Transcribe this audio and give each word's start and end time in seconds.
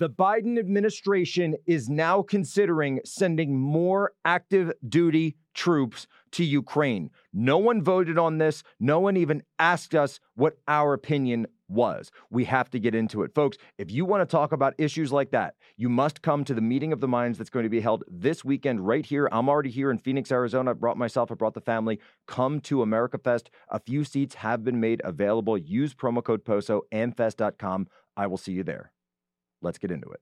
The 0.00 0.08
Biden 0.08 0.58
administration 0.58 1.56
is 1.66 1.90
now 1.90 2.22
considering 2.22 3.00
sending 3.04 3.60
more 3.60 4.12
active 4.24 4.72
duty 4.88 5.36
troops 5.52 6.06
to 6.30 6.42
Ukraine. 6.42 7.10
No 7.34 7.58
one 7.58 7.82
voted 7.82 8.16
on 8.16 8.38
this. 8.38 8.62
No 8.78 8.98
one 8.98 9.18
even 9.18 9.42
asked 9.58 9.94
us 9.94 10.18
what 10.36 10.56
our 10.66 10.94
opinion 10.94 11.48
was. 11.68 12.10
We 12.30 12.46
have 12.46 12.70
to 12.70 12.78
get 12.78 12.94
into 12.94 13.24
it. 13.24 13.34
Folks, 13.34 13.58
if 13.76 13.90
you 13.90 14.06
want 14.06 14.22
to 14.22 14.32
talk 14.32 14.52
about 14.52 14.72
issues 14.78 15.12
like 15.12 15.32
that, 15.32 15.56
you 15.76 15.90
must 15.90 16.22
come 16.22 16.44
to 16.44 16.54
the 16.54 16.62
meeting 16.62 16.94
of 16.94 17.00
the 17.00 17.06
minds 17.06 17.36
that's 17.36 17.50
going 17.50 17.64
to 17.64 17.68
be 17.68 17.82
held 17.82 18.02
this 18.08 18.42
weekend 18.42 18.86
right 18.86 19.04
here. 19.04 19.28
I'm 19.30 19.50
already 19.50 19.68
here 19.68 19.90
in 19.90 19.98
Phoenix, 19.98 20.32
Arizona. 20.32 20.70
I 20.70 20.72
brought 20.72 20.96
myself, 20.96 21.30
I 21.30 21.34
brought 21.34 21.52
the 21.52 21.60
family. 21.60 22.00
Come 22.26 22.60
to 22.60 22.80
America 22.80 23.18
Fest. 23.18 23.50
A 23.68 23.78
few 23.78 24.04
seats 24.04 24.36
have 24.36 24.64
been 24.64 24.80
made 24.80 25.02
available. 25.04 25.58
Use 25.58 25.92
promo 25.92 26.24
code 26.24 26.42
POSO 26.46 26.80
and. 26.90 27.14
I 28.16 28.26
will 28.26 28.38
see 28.38 28.52
you 28.52 28.64
there. 28.64 28.92
Let's 29.62 29.78
get 29.78 29.90
into 29.90 30.08
it. 30.10 30.20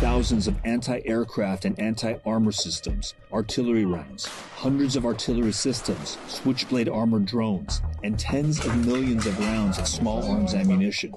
thousands 0.00 0.48
of 0.48 0.56
anti-aircraft 0.64 1.64
and 1.64 1.78
anti-armor 1.78 2.52
systems, 2.52 3.14
artillery 3.32 3.84
rounds, 3.84 4.26
hundreds 4.56 4.96
of 4.96 5.04
artillery 5.04 5.52
systems, 5.52 6.18
switchblade 6.26 6.88
armored 6.88 7.26
drones, 7.26 7.80
and 8.02 8.18
tens 8.18 8.64
of 8.64 8.86
millions 8.86 9.26
of 9.26 9.38
rounds 9.38 9.78
of 9.78 9.86
small 9.86 10.22
arms 10.30 10.54
ammunition. 10.54 11.14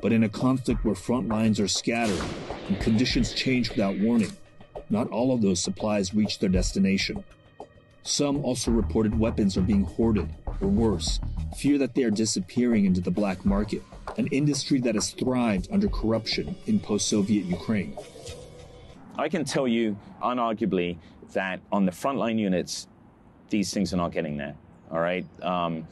But 0.00 0.12
in 0.12 0.24
a 0.24 0.28
conflict 0.28 0.84
where 0.84 0.94
front 0.94 1.28
lines 1.28 1.60
are 1.60 1.68
scattered 1.68 2.22
and 2.68 2.80
conditions 2.80 3.32
change 3.32 3.70
without 3.70 3.98
warning, 3.98 4.32
not 4.90 5.08
all 5.10 5.32
of 5.32 5.42
those 5.42 5.62
supplies 5.62 6.14
reach 6.14 6.38
their 6.38 6.48
destination. 6.48 7.24
Some 8.02 8.44
also 8.44 8.70
reported 8.70 9.18
weapons 9.18 9.56
are 9.56 9.62
being 9.62 9.84
hoarded, 9.84 10.28
or 10.60 10.68
worse, 10.68 11.20
fear 11.56 11.78
that 11.78 11.94
they 11.94 12.02
are 12.02 12.10
disappearing 12.10 12.84
into 12.84 13.00
the 13.00 13.10
black 13.10 13.44
market, 13.44 13.82
an 14.16 14.26
industry 14.28 14.80
that 14.80 14.94
has 14.94 15.10
thrived 15.10 15.68
under 15.70 15.88
corruption 15.88 16.56
in 16.66 16.80
post 16.80 17.08
Soviet 17.08 17.44
Ukraine. 17.44 17.96
I 19.16 19.28
can 19.28 19.44
tell 19.44 19.68
you 19.68 19.96
unarguably 20.22 20.96
that 21.32 21.60
on 21.70 21.84
the 21.84 21.92
frontline 21.92 22.38
units, 22.38 22.88
these 23.50 23.72
things 23.72 23.92
are 23.92 23.98
not 23.98 24.12
getting 24.12 24.36
there. 24.36 24.56
All 24.90 25.00
right. 25.00 25.24
Um, 25.42 25.86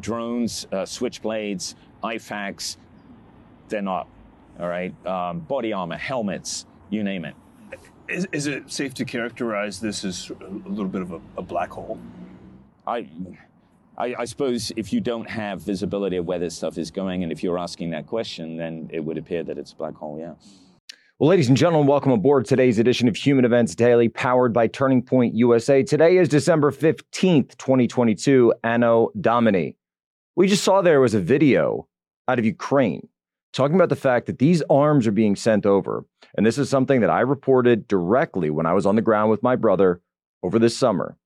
drones, 0.00 0.66
uh, 0.72 0.78
switchblades, 0.78 1.74
IFAKs, 2.02 2.76
they're 3.68 3.82
not. 3.82 4.08
All 4.58 4.68
right. 4.68 4.94
Um, 5.06 5.40
body 5.40 5.72
armor, 5.72 5.96
helmets, 5.96 6.66
you 6.90 7.04
name 7.04 7.24
it. 7.24 7.34
Is, 8.08 8.26
is, 8.32 8.46
it 8.46 8.70
safe 8.70 8.92
to 8.94 9.04
characterize 9.04 9.80
this 9.80 10.04
as 10.04 10.30
a 10.30 10.68
little 10.68 10.88
bit 10.88 11.00
of 11.00 11.12
a, 11.12 11.20
a 11.38 11.42
black 11.42 11.70
hole? 11.70 11.98
I, 12.86 13.08
I, 13.96 14.14
I, 14.18 14.24
suppose 14.26 14.72
if 14.76 14.92
you 14.92 15.00
don't 15.00 15.28
have 15.28 15.62
visibility 15.62 16.18
of 16.18 16.26
where 16.26 16.38
this 16.38 16.54
stuff 16.54 16.76
is 16.76 16.90
going, 16.90 17.22
and 17.22 17.32
if 17.32 17.42
you're 17.42 17.58
asking 17.58 17.90
that 17.90 18.06
question, 18.06 18.58
then 18.58 18.90
it 18.92 19.00
would 19.00 19.16
appear 19.16 19.42
that 19.44 19.56
it's 19.56 19.72
a 19.72 19.76
black 19.76 19.94
hole, 19.94 20.18
yeah. 20.18 20.34
Well, 21.18 21.30
ladies 21.30 21.48
and 21.48 21.56
gentlemen, 21.56 21.86
welcome 21.86 22.12
aboard 22.12 22.44
today's 22.44 22.78
edition 22.78 23.08
of 23.08 23.16
Human 23.16 23.46
Events 23.46 23.74
Daily, 23.74 24.10
powered 24.10 24.52
by 24.52 24.66
Turning 24.66 25.00
Point 25.00 25.34
USA. 25.34 25.82
Today 25.82 26.18
is 26.18 26.28
December 26.28 26.72
15th, 26.72 27.56
2022, 27.56 28.52
Anno 28.62 29.10
Domini. 29.18 29.76
We 30.36 30.46
just 30.46 30.64
saw 30.64 30.82
there 30.82 31.00
was 31.00 31.14
a 31.14 31.20
video 31.20 31.88
out 32.28 32.38
of 32.38 32.44
Ukraine 32.44 33.08
talking 33.54 33.76
about 33.76 33.88
the 33.88 33.96
fact 33.96 34.26
that 34.26 34.38
these 34.38 34.62
arms 34.68 35.06
are 35.06 35.12
being 35.12 35.36
sent 35.36 35.64
over. 35.64 36.04
And 36.36 36.44
this 36.44 36.58
is 36.58 36.68
something 36.68 37.00
that 37.00 37.10
I 37.10 37.20
reported 37.20 37.88
directly 37.88 38.50
when 38.50 38.66
I 38.66 38.72
was 38.72 38.86
on 38.86 38.96
the 38.96 39.02
ground 39.02 39.30
with 39.30 39.42
my 39.42 39.56
brother 39.56 40.00
over 40.42 40.58
this 40.58 40.76
summer. 40.76 41.16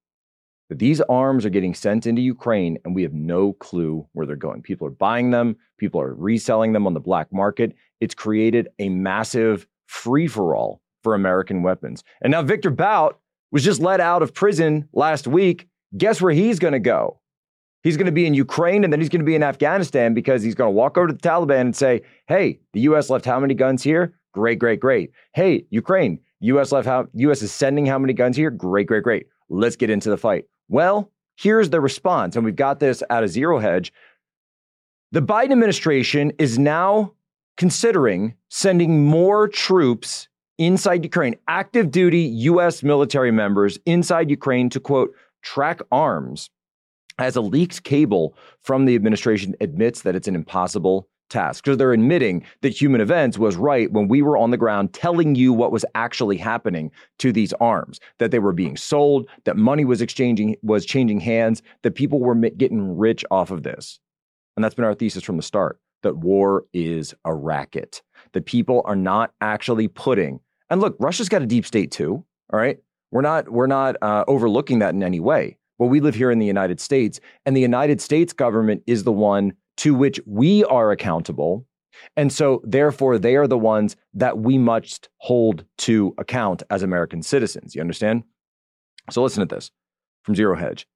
That 0.68 0.78
these 0.78 1.00
arms 1.00 1.46
are 1.46 1.50
getting 1.50 1.72
sent 1.72 2.06
into 2.06 2.20
Ukraine 2.20 2.78
and 2.84 2.94
we 2.94 3.02
have 3.02 3.14
no 3.14 3.54
clue 3.54 4.06
where 4.12 4.26
they're 4.26 4.36
going. 4.36 4.60
People 4.60 4.86
are 4.86 4.90
buying 4.90 5.30
them, 5.30 5.56
people 5.78 6.00
are 6.00 6.14
reselling 6.14 6.74
them 6.74 6.86
on 6.86 6.92
the 6.92 7.00
black 7.00 7.32
market. 7.32 7.74
It's 8.00 8.14
created 8.14 8.68
a 8.78 8.90
massive 8.90 9.66
free 9.86 10.26
for 10.26 10.54
all 10.54 10.82
for 11.02 11.14
American 11.14 11.62
weapons. 11.62 12.04
And 12.20 12.30
now 12.32 12.42
Victor 12.42 12.70
Bout 12.70 13.18
was 13.50 13.64
just 13.64 13.80
let 13.80 14.00
out 14.00 14.22
of 14.22 14.34
prison 14.34 14.88
last 14.92 15.26
week. 15.26 15.66
Guess 15.96 16.20
where 16.20 16.32
he's 16.32 16.58
going 16.58 16.74
to 16.74 16.78
go? 16.78 17.18
He's 17.88 17.96
going 17.96 18.04
to 18.04 18.12
be 18.12 18.26
in 18.26 18.34
Ukraine 18.34 18.84
and 18.84 18.92
then 18.92 19.00
he's 19.00 19.08
going 19.08 19.22
to 19.22 19.24
be 19.24 19.34
in 19.34 19.42
Afghanistan 19.42 20.12
because 20.12 20.42
he's 20.42 20.54
going 20.54 20.68
to 20.68 20.72
walk 20.72 20.98
over 20.98 21.06
to 21.06 21.14
the 21.14 21.18
Taliban 21.18 21.62
and 21.62 21.74
say, 21.74 22.02
Hey, 22.26 22.60
the 22.74 22.80
US 22.80 23.08
left 23.08 23.24
how 23.24 23.40
many 23.40 23.54
guns 23.54 23.82
here? 23.82 24.12
Great, 24.34 24.58
great, 24.58 24.78
great. 24.78 25.10
Hey, 25.32 25.64
Ukraine, 25.70 26.20
US 26.40 26.70
left 26.70 26.86
how 26.86 27.06
US 27.14 27.40
is 27.40 27.50
sending 27.50 27.86
how 27.86 27.98
many 27.98 28.12
guns 28.12 28.36
here? 28.36 28.50
Great, 28.50 28.88
great, 28.88 29.04
great. 29.04 29.26
Let's 29.48 29.74
get 29.74 29.88
into 29.88 30.10
the 30.10 30.18
fight. 30.18 30.44
Well, 30.68 31.10
here's 31.38 31.70
the 31.70 31.80
response. 31.80 32.36
And 32.36 32.44
we've 32.44 32.54
got 32.54 32.78
this 32.78 33.02
out 33.08 33.24
of 33.24 33.30
Zero 33.30 33.58
Hedge. 33.58 33.90
The 35.12 35.22
Biden 35.22 35.52
administration 35.52 36.32
is 36.38 36.58
now 36.58 37.14
considering 37.56 38.34
sending 38.50 39.06
more 39.06 39.48
troops 39.48 40.28
inside 40.58 41.04
Ukraine, 41.04 41.36
active 41.48 41.90
duty 41.90 42.20
US 42.50 42.82
military 42.82 43.30
members 43.30 43.78
inside 43.86 44.28
Ukraine 44.28 44.68
to 44.68 44.78
quote, 44.78 45.14
track 45.40 45.80
arms 45.90 46.50
as 47.18 47.36
a 47.36 47.40
leaked 47.40 47.82
cable 47.84 48.36
from 48.62 48.84
the 48.84 48.94
administration 48.94 49.54
admits 49.60 50.02
that 50.02 50.14
it's 50.14 50.28
an 50.28 50.34
impossible 50.34 51.08
task 51.28 51.64
because 51.64 51.76
they're 51.76 51.92
admitting 51.92 52.42
that 52.62 52.70
human 52.70 53.00
events 53.00 53.38
was 53.38 53.56
right 53.56 53.92
when 53.92 54.08
we 54.08 54.22
were 54.22 54.36
on 54.36 54.50
the 54.50 54.56
ground 54.56 54.92
telling 54.92 55.34
you 55.34 55.52
what 55.52 55.72
was 55.72 55.84
actually 55.94 56.36
happening 56.36 56.90
to 57.18 57.32
these 57.32 57.52
arms 57.54 58.00
that 58.18 58.30
they 58.30 58.38
were 58.38 58.52
being 58.52 58.76
sold 58.76 59.28
that 59.44 59.56
money 59.56 59.84
was 59.84 60.00
exchanging 60.00 60.56
was 60.62 60.86
changing 60.86 61.20
hands 61.20 61.62
that 61.82 61.94
people 61.94 62.20
were 62.20 62.34
getting 62.34 62.96
rich 62.96 63.24
off 63.30 63.50
of 63.50 63.62
this. 63.62 64.00
And 64.56 64.64
that's 64.64 64.74
been 64.74 64.84
our 64.84 64.94
thesis 64.94 65.22
from 65.22 65.36
the 65.36 65.42
start 65.42 65.78
that 66.02 66.16
war 66.16 66.64
is 66.72 67.14
a 67.24 67.34
racket 67.34 68.02
that 68.32 68.46
people 68.46 68.82
are 68.84 68.96
not 68.96 69.32
actually 69.40 69.88
putting 69.88 70.40
and 70.70 70.80
look 70.80 70.96
russia's 70.98 71.28
got 71.28 71.42
a 71.42 71.46
deep 71.46 71.66
state 71.66 71.90
too 71.90 72.24
all 72.52 72.58
right? 72.58 72.78
We're 73.10 73.22
not 73.22 73.50
we're 73.50 73.66
not 73.66 73.96
uh, 74.02 74.24
overlooking 74.26 74.78
that 74.80 74.94
in 74.94 75.02
any 75.02 75.20
way 75.20 75.57
well, 75.78 75.88
we 75.88 76.00
live 76.00 76.14
here 76.14 76.30
in 76.30 76.38
the 76.38 76.46
United 76.46 76.80
States, 76.80 77.20
and 77.46 77.56
the 77.56 77.60
United 77.60 78.00
States 78.00 78.32
government 78.32 78.82
is 78.86 79.04
the 79.04 79.12
one 79.12 79.52
to 79.78 79.94
which 79.94 80.20
we 80.26 80.64
are 80.64 80.90
accountable. 80.90 81.66
And 82.16 82.32
so, 82.32 82.60
therefore, 82.64 83.18
they 83.18 83.36
are 83.36 83.46
the 83.46 83.58
ones 83.58 83.96
that 84.14 84.38
we 84.38 84.58
must 84.58 85.08
hold 85.18 85.64
to 85.78 86.14
account 86.18 86.62
as 86.70 86.82
American 86.82 87.22
citizens. 87.22 87.74
You 87.74 87.80
understand? 87.80 88.24
So, 89.10 89.22
listen 89.22 89.46
to 89.46 89.54
this 89.54 89.70
from 90.22 90.34
Zero 90.34 90.56
Hedge. 90.56 90.86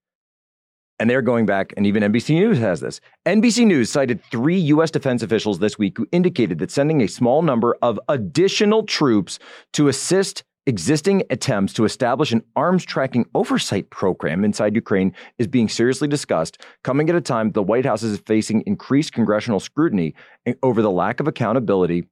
And 0.99 1.11
they're 1.11 1.23
going 1.23 1.47
back, 1.47 1.73
and 1.77 1.87
even 1.87 2.03
NBC 2.05 2.35
News 2.35 2.59
has 2.59 2.81
this. 2.81 3.01
NBC 3.27 3.67
News 3.67 3.91
cited 3.91 4.23
three 4.31 4.59
U.S. 4.59 4.91
defense 4.91 5.23
officials 5.23 5.59
this 5.59 5.77
week 5.77 5.99
who 5.99 6.07
indicated 6.13 6.59
that 6.59 6.71
sending 6.71 7.01
a 7.01 7.09
small 7.09 7.43
number 7.43 7.77
of 7.83 7.99
additional 8.09 8.85
troops 8.85 9.41
to 9.73 9.89
assist 9.89 10.45
Existing 10.65 11.25
attempts 11.29 11.73
to 11.73 11.85
establish 11.85 12.31
an 12.31 12.45
arms 12.55 12.85
tracking 12.85 13.27
oversight 13.35 13.91
program 13.91 14.45
inside 14.45 14.77
Ukraine 14.77 15.13
is 15.37 15.49
being 15.49 15.69
seriously 15.69 16.07
discussed, 16.07 16.63
coming 16.85 17.11
at 17.11 17.17
a 17.17 17.21
time 17.21 17.51
the 17.51 17.65
White 17.65 17.85
House 17.85 18.05
is 18.05 18.21
facing 18.21 18.61
increased 18.61 19.13
congressional 19.13 19.59
scrutiny 19.59 20.15
over 20.63 20.81
the 20.81 20.91
lack 20.91 21.19
of 21.19 21.27
accountability 21.27 22.05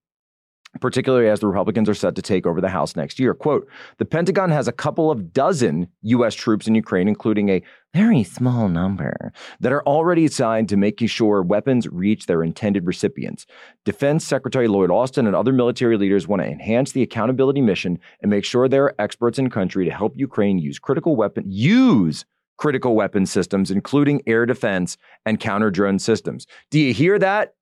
particularly 0.80 1.28
as 1.28 1.40
the 1.40 1.46
Republicans 1.46 1.88
are 1.88 1.94
set 1.94 2.14
to 2.14 2.22
take 2.22 2.46
over 2.46 2.60
the 2.60 2.68
House 2.68 2.94
next 2.94 3.18
year. 3.18 3.34
Quote 3.34 3.66
The 3.98 4.04
Pentagon 4.04 4.50
has 4.50 4.68
a 4.68 4.72
couple 4.72 5.10
of 5.10 5.32
dozen 5.32 5.88
U.S. 6.02 6.34
troops 6.34 6.68
in 6.68 6.74
Ukraine, 6.74 7.08
including 7.08 7.48
a 7.48 7.62
very 7.92 8.22
small 8.22 8.68
number, 8.68 9.32
that 9.58 9.72
are 9.72 9.82
already 9.82 10.24
assigned 10.24 10.68
to 10.68 10.76
making 10.76 11.08
sure 11.08 11.42
weapons 11.42 11.88
reach 11.88 12.26
their 12.26 12.44
intended 12.44 12.86
recipients. 12.86 13.46
Defense 13.84 14.24
Secretary 14.24 14.68
Lloyd 14.68 14.90
Austin 14.90 15.26
and 15.26 15.34
other 15.34 15.52
military 15.52 15.96
leaders 15.96 16.28
want 16.28 16.42
to 16.42 16.48
enhance 16.48 16.92
the 16.92 17.02
accountability 17.02 17.60
mission 17.60 17.98
and 18.22 18.30
make 18.30 18.44
sure 18.44 18.68
there 18.68 18.84
are 18.84 18.94
experts 19.00 19.38
in 19.38 19.50
country 19.50 19.84
to 19.84 19.90
help 19.90 20.12
Ukraine 20.16 20.58
use 20.58 20.78
critical 20.78 21.16
weapon 21.16 21.44
use 21.48 22.24
critical 22.60 22.94
weapon 22.94 23.24
systems, 23.24 23.70
including 23.70 24.20
air 24.26 24.44
defense 24.44 24.98
and 25.24 25.40
counter 25.40 25.70
drone 25.70 25.98
systems. 25.98 26.46
Do 26.70 26.78
you 26.78 26.92
hear 26.92 27.18
that? 27.18 27.54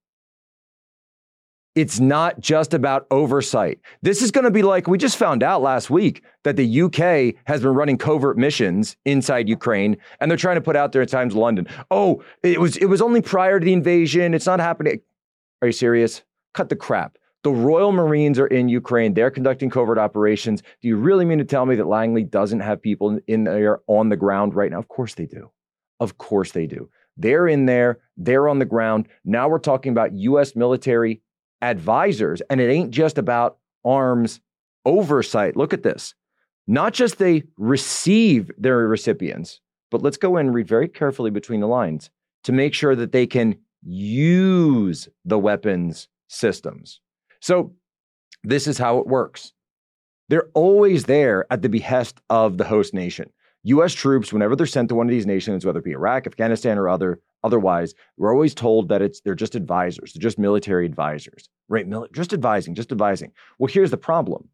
It's 1.78 2.00
not 2.00 2.40
just 2.40 2.74
about 2.74 3.06
oversight. 3.12 3.78
This 4.02 4.20
is 4.20 4.32
going 4.32 4.42
to 4.42 4.50
be 4.50 4.62
like 4.62 4.88
we 4.88 4.98
just 4.98 5.16
found 5.16 5.44
out 5.44 5.62
last 5.62 5.90
week 5.90 6.24
that 6.42 6.56
the 6.56 6.82
UK 6.82 7.40
has 7.44 7.62
been 7.62 7.72
running 7.72 7.96
covert 7.96 8.36
missions 8.36 8.96
inside 9.04 9.48
Ukraine 9.48 9.96
and 10.18 10.28
they're 10.28 10.36
trying 10.36 10.56
to 10.56 10.60
put 10.60 10.74
out 10.74 10.90
there 10.90 11.02
at 11.02 11.08
times 11.08 11.36
London. 11.36 11.68
Oh, 11.92 12.20
it 12.42 12.60
was 12.60 12.76
it 12.78 12.86
was 12.86 13.00
only 13.00 13.22
prior 13.22 13.60
to 13.60 13.64
the 13.64 13.72
invasion. 13.72 14.34
It's 14.34 14.44
not 14.44 14.58
happening. 14.58 15.00
Are 15.62 15.68
you 15.68 15.72
serious? 15.72 16.24
Cut 16.52 16.68
the 16.68 16.74
crap. 16.74 17.16
The 17.44 17.52
Royal 17.52 17.92
Marines 17.92 18.40
are 18.40 18.48
in 18.48 18.68
Ukraine. 18.68 19.14
They're 19.14 19.30
conducting 19.30 19.70
covert 19.70 19.98
operations. 19.98 20.62
Do 20.82 20.88
you 20.88 20.96
really 20.96 21.24
mean 21.24 21.38
to 21.38 21.44
tell 21.44 21.64
me 21.64 21.76
that 21.76 21.86
Langley 21.86 22.24
doesn't 22.24 22.58
have 22.58 22.82
people 22.82 23.20
in 23.28 23.44
there 23.44 23.82
on 23.86 24.08
the 24.08 24.16
ground 24.16 24.56
right 24.56 24.72
now? 24.72 24.80
Of 24.80 24.88
course 24.88 25.14
they 25.14 25.26
do. 25.26 25.52
Of 26.00 26.18
course 26.18 26.50
they 26.50 26.66
do. 26.66 26.90
They're 27.16 27.46
in 27.46 27.66
there. 27.66 28.00
They're 28.16 28.48
on 28.48 28.58
the 28.58 28.64
ground. 28.64 29.06
Now 29.24 29.48
we're 29.48 29.60
talking 29.60 29.92
about 29.92 30.12
U.S. 30.14 30.56
military 30.56 31.22
advisors, 31.62 32.40
and 32.50 32.60
it 32.60 32.70
ain't 32.70 32.90
just 32.90 33.18
about 33.18 33.58
arms 33.84 34.40
oversight. 34.84 35.56
Look 35.56 35.72
at 35.72 35.82
this. 35.82 36.14
Not 36.66 36.92
just 36.92 37.18
they 37.18 37.44
receive 37.56 38.50
their 38.58 38.78
recipients, 38.78 39.60
but 39.90 40.02
let's 40.02 40.16
go 40.16 40.36
and 40.36 40.54
read 40.54 40.68
very 40.68 40.88
carefully 40.88 41.30
between 41.30 41.60
the 41.60 41.66
lines 41.66 42.10
to 42.44 42.52
make 42.52 42.74
sure 42.74 42.94
that 42.94 43.12
they 43.12 43.26
can 43.26 43.56
use 43.82 45.08
the 45.24 45.38
weapons 45.38 46.08
systems. 46.28 47.00
So, 47.40 47.74
this 48.44 48.66
is 48.66 48.78
how 48.78 48.98
it 48.98 49.06
works. 49.06 49.52
They're 50.28 50.50
always 50.54 51.04
there 51.04 51.46
at 51.50 51.62
the 51.62 51.68
behest 51.68 52.20
of 52.28 52.58
the 52.58 52.64
host 52.64 52.94
nation. 52.94 53.30
US 53.68 53.92
troops, 53.92 54.32
whenever 54.32 54.56
they're 54.56 54.66
sent 54.66 54.88
to 54.88 54.94
one 54.94 55.06
of 55.06 55.10
these 55.10 55.26
nations, 55.26 55.64
whether 55.64 55.78
it 55.78 55.84
be 55.84 55.92
Iraq, 55.92 56.26
Afghanistan, 56.26 56.78
or 56.78 56.88
other 56.88 57.20
otherwise, 57.44 57.94
we're 58.16 58.32
always 58.32 58.54
told 58.54 58.88
that 58.88 59.02
it's 59.02 59.20
they're 59.20 59.34
just 59.34 59.54
advisors, 59.54 60.12
they're 60.12 60.20
just 60.20 60.38
military 60.38 60.86
advisors, 60.86 61.48
right? 61.68 61.86
Mil- 61.86 62.08
just 62.12 62.32
advising, 62.32 62.74
just 62.74 62.92
advising. 62.92 63.32
Well, 63.58 63.72
here's 63.72 63.90
the 63.90 63.96
problem. 63.96 64.48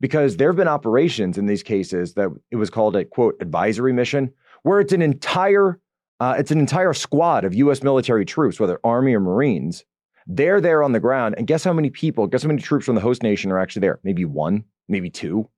Because 0.00 0.36
there 0.36 0.48
have 0.48 0.56
been 0.56 0.68
operations 0.68 1.38
in 1.38 1.46
these 1.46 1.62
cases 1.62 2.14
that 2.14 2.28
it 2.50 2.56
was 2.56 2.68
called 2.68 2.96
a 2.96 3.04
quote 3.04 3.36
advisory 3.40 3.92
mission, 3.92 4.32
where 4.62 4.80
it's 4.80 4.92
an 4.92 5.02
entire 5.02 5.78
uh, 6.20 6.36
it's 6.38 6.50
an 6.50 6.58
entire 6.60 6.94
squad 6.94 7.44
of 7.44 7.54
U.S. 7.54 7.82
military 7.82 8.24
troops, 8.24 8.60
whether 8.60 8.78
Army 8.84 9.14
or 9.14 9.20
Marines. 9.20 9.84
They're 10.26 10.60
there 10.60 10.82
on 10.82 10.92
the 10.92 11.00
ground, 11.00 11.34
and 11.36 11.46
guess 11.46 11.64
how 11.64 11.74
many 11.74 11.90
people, 11.90 12.26
guess 12.26 12.42
how 12.42 12.48
many 12.48 12.62
troops 12.62 12.86
from 12.86 12.94
the 12.94 13.00
host 13.00 13.22
nation 13.22 13.52
are 13.52 13.58
actually 13.58 13.80
there? 13.80 14.00
Maybe 14.04 14.24
one, 14.24 14.64
maybe 14.88 15.10
two. 15.10 15.50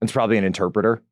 It's 0.00 0.10
probably 0.10 0.38
an 0.38 0.44
interpreter. 0.44 1.02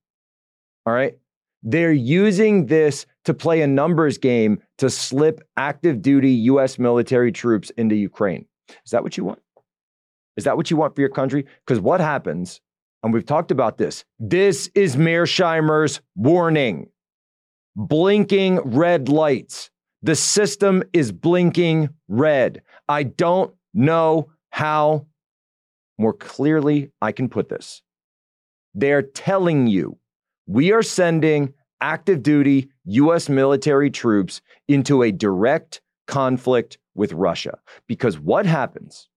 All 0.91 0.97
right. 0.97 1.17
They're 1.63 1.93
using 1.93 2.67
this 2.67 3.07
to 3.25 3.33
play 3.33 3.61
a 3.63 3.67
numbers 3.69 4.19
game 4.19 4.61
to 4.79 4.91
slip 4.91 5.41
active 5.57 6.03
duty 6.03 6.33
US 6.33 6.81
military 6.81 7.31
troops 7.31 7.71
into 7.77 7.95
Ukraine. 7.95 8.47
Is 8.85 8.91
that 8.91 9.05
what 9.05 9.17
you 9.17 9.23
want? 9.23 9.39
Is 10.37 10.43
that 10.43 10.57
what 10.57 10.69
you 10.69 10.77
want 10.77 10.97
for 10.97 11.01
your 11.01 11.11
country? 11.11 11.47
Because 11.65 11.79
what 11.79 12.01
happens, 12.01 12.61
and 13.05 13.15
we've 13.15 13.25
talked 13.25 13.53
about 13.53 13.79
this, 13.79 14.05
this 14.19 14.69
is 14.75 14.97
Mearsheimer's 14.97 16.01
warning. 16.17 16.89
Blinking 17.77 18.59
red 18.65 19.09
lights. 19.09 19.71
The 20.03 20.17
system 20.17 20.83
is 20.93 21.13
blinking 21.13 21.91
red. 22.09 22.63
I 22.89 23.05
don't 23.05 23.55
know 23.75 24.33
how 24.51 25.07
more 25.99 26.15
clearly 26.15 26.91
I 27.01 27.13
can 27.13 27.29
put 27.29 27.49
this. 27.49 27.81
They're 28.75 29.03
telling 29.03 29.69
you 29.69 30.00
we 30.51 30.73
are 30.73 30.83
sending 30.83 31.55
active 31.81 32.25
duty 32.25 32.69
US 32.85 33.29
military 33.29 33.89
troops 33.89 34.41
into 34.67 35.05
a 35.05 35.13
direct 35.13 35.81
conflict 36.09 36.77
with 36.97 37.13
Russia. 37.13 37.57
Because 37.87 38.19
what 38.19 38.47
happens 38.47 39.09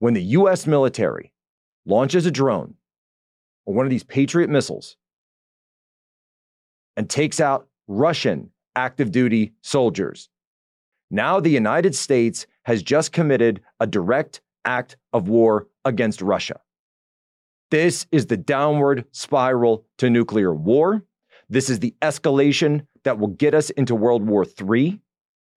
when 0.00 0.14
the 0.14 0.22
US 0.38 0.66
military 0.66 1.32
launches 1.86 2.26
a 2.26 2.32
drone 2.32 2.74
or 3.64 3.72
one 3.72 3.86
of 3.86 3.90
these 3.90 4.02
Patriot 4.02 4.50
missiles 4.50 4.96
and 6.96 7.08
takes 7.08 7.38
out 7.38 7.68
Russian 7.86 8.50
active 8.74 9.12
duty 9.12 9.52
soldiers? 9.62 10.28
Now 11.12 11.38
the 11.38 11.48
United 11.48 11.94
States 11.94 12.44
has 12.64 12.82
just 12.82 13.12
committed 13.12 13.60
a 13.78 13.86
direct 13.86 14.40
act 14.64 14.96
of 15.12 15.28
war 15.28 15.68
against 15.84 16.22
Russia. 16.22 16.58
This 17.70 18.06
is 18.10 18.26
the 18.26 18.36
downward 18.36 19.04
spiral 19.12 19.86
to 19.98 20.10
nuclear 20.10 20.52
war. 20.52 21.04
This 21.48 21.70
is 21.70 21.78
the 21.78 21.94
escalation 22.02 22.86
that 23.04 23.18
will 23.18 23.28
get 23.28 23.54
us 23.54 23.70
into 23.70 23.94
World 23.94 24.26
War 24.26 24.44
III. 24.44 25.00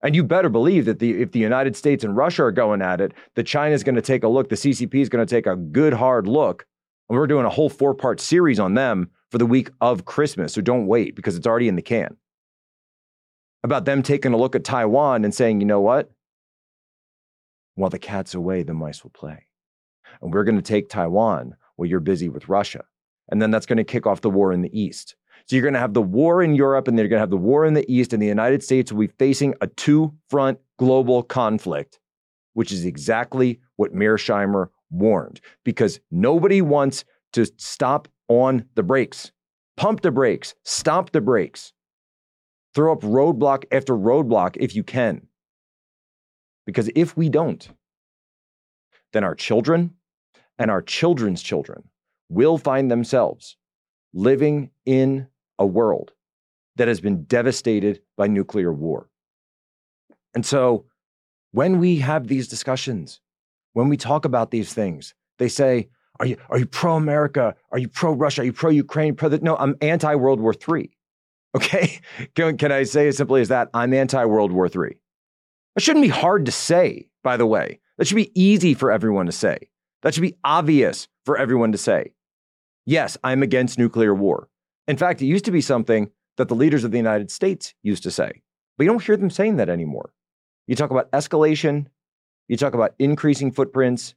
And 0.02 0.14
you 0.14 0.22
better 0.22 0.48
believe 0.48 0.84
that 0.84 0.98
the, 0.98 1.22
if 1.22 1.32
the 1.32 1.38
United 1.38 1.76
States 1.76 2.04
and 2.04 2.16
Russia 2.16 2.44
are 2.44 2.52
going 2.52 2.82
at 2.82 3.00
it, 3.00 3.12
that 3.34 3.44
China 3.44 3.74
is 3.74 3.82
going 3.82 3.94
to 3.94 4.02
take 4.02 4.22
a 4.22 4.28
look, 4.28 4.48
the 4.48 4.54
CCP 4.54 4.94
is 4.96 5.08
going 5.08 5.26
to 5.26 5.34
take 5.34 5.46
a 5.46 5.56
good 5.56 5.94
hard 5.94 6.26
look. 6.26 6.66
And 7.08 7.18
we're 7.18 7.26
doing 7.26 7.46
a 7.46 7.50
whole 7.50 7.68
four 7.68 7.94
part 7.94 8.20
series 8.20 8.60
on 8.60 8.74
them 8.74 9.10
for 9.30 9.38
the 9.38 9.46
week 9.46 9.70
of 9.80 10.04
Christmas. 10.04 10.52
So 10.52 10.60
don't 10.60 10.86
wait 10.86 11.16
because 11.16 11.36
it's 11.36 11.46
already 11.46 11.68
in 11.68 11.76
the 11.76 11.82
can. 11.82 12.16
About 13.62 13.86
them 13.86 14.02
taking 14.02 14.32
a 14.32 14.36
look 14.36 14.54
at 14.54 14.62
Taiwan 14.62 15.24
and 15.24 15.34
saying, 15.34 15.60
you 15.60 15.66
know 15.66 15.80
what? 15.80 16.10
While 17.76 17.90
the 17.90 17.98
cat's 17.98 18.34
away, 18.34 18.62
the 18.62 18.74
mice 18.74 19.02
will 19.02 19.10
play. 19.10 19.46
And 20.20 20.32
we're 20.32 20.44
going 20.44 20.56
to 20.56 20.62
take 20.62 20.88
Taiwan 20.88 21.56
well, 21.76 21.88
you're 21.88 22.00
busy 22.00 22.28
with 22.28 22.48
Russia. 22.48 22.84
And 23.30 23.40
then 23.40 23.50
that's 23.50 23.66
going 23.66 23.78
to 23.78 23.84
kick 23.84 24.06
off 24.06 24.20
the 24.20 24.30
war 24.30 24.52
in 24.52 24.62
the 24.62 24.78
East. 24.78 25.16
So 25.46 25.56
you're 25.56 25.62
going 25.62 25.74
to 25.74 25.80
have 25.80 25.94
the 25.94 26.02
war 26.02 26.42
in 26.42 26.54
Europe 26.54 26.88
and 26.88 26.96
then 26.96 27.04
you're 27.04 27.10
going 27.10 27.18
to 27.18 27.22
have 27.22 27.30
the 27.30 27.36
war 27.36 27.64
in 27.66 27.74
the 27.74 27.90
East, 27.92 28.12
and 28.12 28.22
the 28.22 28.26
United 28.26 28.62
States 28.62 28.92
will 28.92 29.06
be 29.06 29.12
facing 29.18 29.54
a 29.60 29.66
two 29.66 30.14
front 30.30 30.58
global 30.78 31.22
conflict, 31.22 32.00
which 32.54 32.72
is 32.72 32.84
exactly 32.84 33.60
what 33.76 33.94
Mearsheimer 33.94 34.68
warned, 34.90 35.40
because 35.64 36.00
nobody 36.10 36.62
wants 36.62 37.04
to 37.32 37.46
stop 37.56 38.08
on 38.28 38.64
the 38.74 38.82
brakes, 38.82 39.32
pump 39.76 40.00
the 40.00 40.10
brakes, 40.10 40.54
stop 40.64 41.10
the 41.10 41.20
brakes, 41.20 41.72
throw 42.74 42.92
up 42.92 43.00
roadblock 43.00 43.64
after 43.70 43.94
roadblock 43.94 44.56
if 44.58 44.74
you 44.74 44.82
can. 44.82 45.26
Because 46.66 46.88
if 46.94 47.16
we 47.16 47.28
don't, 47.28 47.68
then 49.12 49.24
our 49.24 49.34
children, 49.34 49.94
and 50.58 50.70
our 50.70 50.82
children's 50.82 51.42
children 51.42 51.84
will 52.28 52.58
find 52.58 52.90
themselves 52.90 53.56
living 54.12 54.70
in 54.86 55.26
a 55.58 55.66
world 55.66 56.12
that 56.76 56.88
has 56.88 57.00
been 57.00 57.24
devastated 57.24 58.00
by 58.16 58.26
nuclear 58.26 58.72
war. 58.72 59.08
And 60.34 60.44
so 60.44 60.86
when 61.52 61.78
we 61.78 61.98
have 61.98 62.26
these 62.26 62.48
discussions, 62.48 63.20
when 63.72 63.88
we 63.88 63.96
talk 63.96 64.24
about 64.24 64.50
these 64.50 64.72
things, 64.72 65.14
they 65.38 65.48
say, 65.48 65.88
are 66.20 66.26
you, 66.26 66.36
are 66.48 66.58
you 66.58 66.66
pro 66.66 66.96
America? 66.96 67.54
Are 67.70 67.78
you 67.78 67.88
pro 67.88 68.12
Russia? 68.12 68.42
Are 68.42 68.44
you 68.44 68.52
pro 68.52 68.70
Ukraine? 68.70 69.14
Pro 69.14 69.28
no, 69.28 69.56
I'm 69.56 69.76
anti 69.80 70.14
World 70.14 70.40
War 70.40 70.54
III. 70.54 70.90
Okay. 71.56 72.00
Can, 72.34 72.58
can 72.58 72.72
I 72.72 72.82
say 72.82 73.06
as 73.06 73.16
simply 73.16 73.40
as 73.40 73.46
that? 73.46 73.68
I'm 73.72 73.94
anti 73.94 74.24
World 74.24 74.50
War 74.50 74.66
III. 74.66 74.96
That 75.76 75.80
shouldn't 75.82 76.02
be 76.02 76.08
hard 76.08 76.46
to 76.46 76.50
say, 76.50 77.06
by 77.22 77.36
the 77.36 77.46
way. 77.46 77.78
That 77.96 78.08
should 78.08 78.16
be 78.16 78.32
easy 78.34 78.74
for 78.74 78.90
everyone 78.90 79.26
to 79.26 79.32
say. 79.32 79.68
That 80.04 80.14
should 80.14 80.20
be 80.20 80.36
obvious 80.44 81.08
for 81.24 81.38
everyone 81.38 81.72
to 81.72 81.78
say. 81.78 82.12
Yes, 82.84 83.16
I'm 83.24 83.42
against 83.42 83.78
nuclear 83.78 84.14
war. 84.14 84.50
In 84.86 84.98
fact, 84.98 85.22
it 85.22 85.26
used 85.26 85.46
to 85.46 85.50
be 85.50 85.62
something 85.62 86.10
that 86.36 86.48
the 86.48 86.54
leaders 86.54 86.84
of 86.84 86.90
the 86.90 86.98
United 86.98 87.30
States 87.30 87.74
used 87.82 88.02
to 88.02 88.10
say, 88.10 88.42
but 88.76 88.84
you 88.84 88.90
don't 88.90 89.02
hear 89.02 89.16
them 89.16 89.30
saying 89.30 89.56
that 89.56 89.70
anymore. 89.70 90.12
You 90.66 90.76
talk 90.76 90.90
about 90.90 91.10
escalation, 91.12 91.86
you 92.48 92.58
talk 92.58 92.74
about 92.74 92.94
increasing 92.98 93.50
footprints, 93.50 94.14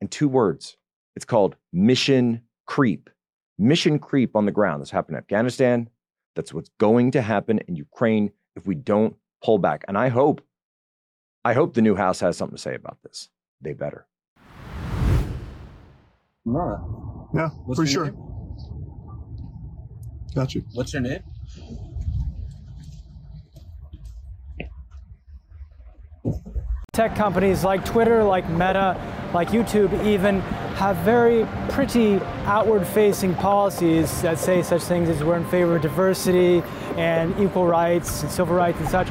and 0.00 0.10
two 0.10 0.28
words. 0.28 0.78
It's 1.14 1.26
called 1.26 1.56
mission 1.74 2.42
creep. 2.66 3.10
Mission 3.58 3.98
creep 3.98 4.34
on 4.34 4.46
the 4.46 4.52
ground. 4.52 4.80
This 4.80 4.90
happened 4.90 5.16
in 5.16 5.22
Afghanistan. 5.22 5.90
That's 6.34 6.54
what's 6.54 6.70
going 6.78 7.10
to 7.12 7.22
happen 7.22 7.58
in 7.68 7.76
Ukraine 7.76 8.30
if 8.54 8.66
we 8.66 8.74
don't 8.74 9.16
pull 9.42 9.58
back. 9.58 9.84
And 9.88 9.98
I 9.98 10.08
hope, 10.08 10.42
I 11.44 11.52
hope 11.52 11.74
the 11.74 11.82
new 11.82 11.96
House 11.96 12.20
has 12.20 12.38
something 12.38 12.56
to 12.56 12.62
say 12.62 12.74
about 12.74 12.98
this. 13.02 13.28
They 13.60 13.74
better. 13.74 14.06
Nora. 16.46 16.80
Yeah, 17.34 17.48
What's 17.66 17.80
for 17.80 17.86
sure. 17.86 18.04
name? 18.06 18.16
Got 20.34 20.54
you. 20.54 20.64
What's 20.74 20.92
your 20.92 21.02
name? 21.02 21.22
Tech 26.92 27.14
companies 27.14 27.62
like 27.62 27.84
Twitter, 27.84 28.22
like 28.24 28.48
Meta, 28.48 28.96
like 29.34 29.48
YouTube 29.48 29.92
even 30.06 30.40
have 30.76 30.96
very 30.98 31.46
pretty 31.68 32.14
outward 32.46 32.86
facing 32.86 33.34
policies 33.34 34.22
that 34.22 34.38
say 34.38 34.62
such 34.62 34.82
things 34.82 35.08
as 35.10 35.22
we're 35.22 35.36
in 35.36 35.44
favor 35.48 35.76
of 35.76 35.82
diversity 35.82 36.62
and 36.96 37.38
equal 37.38 37.66
rights 37.66 38.22
and 38.22 38.30
civil 38.30 38.54
rights 38.56 38.78
and 38.80 38.88
such. 38.88 39.08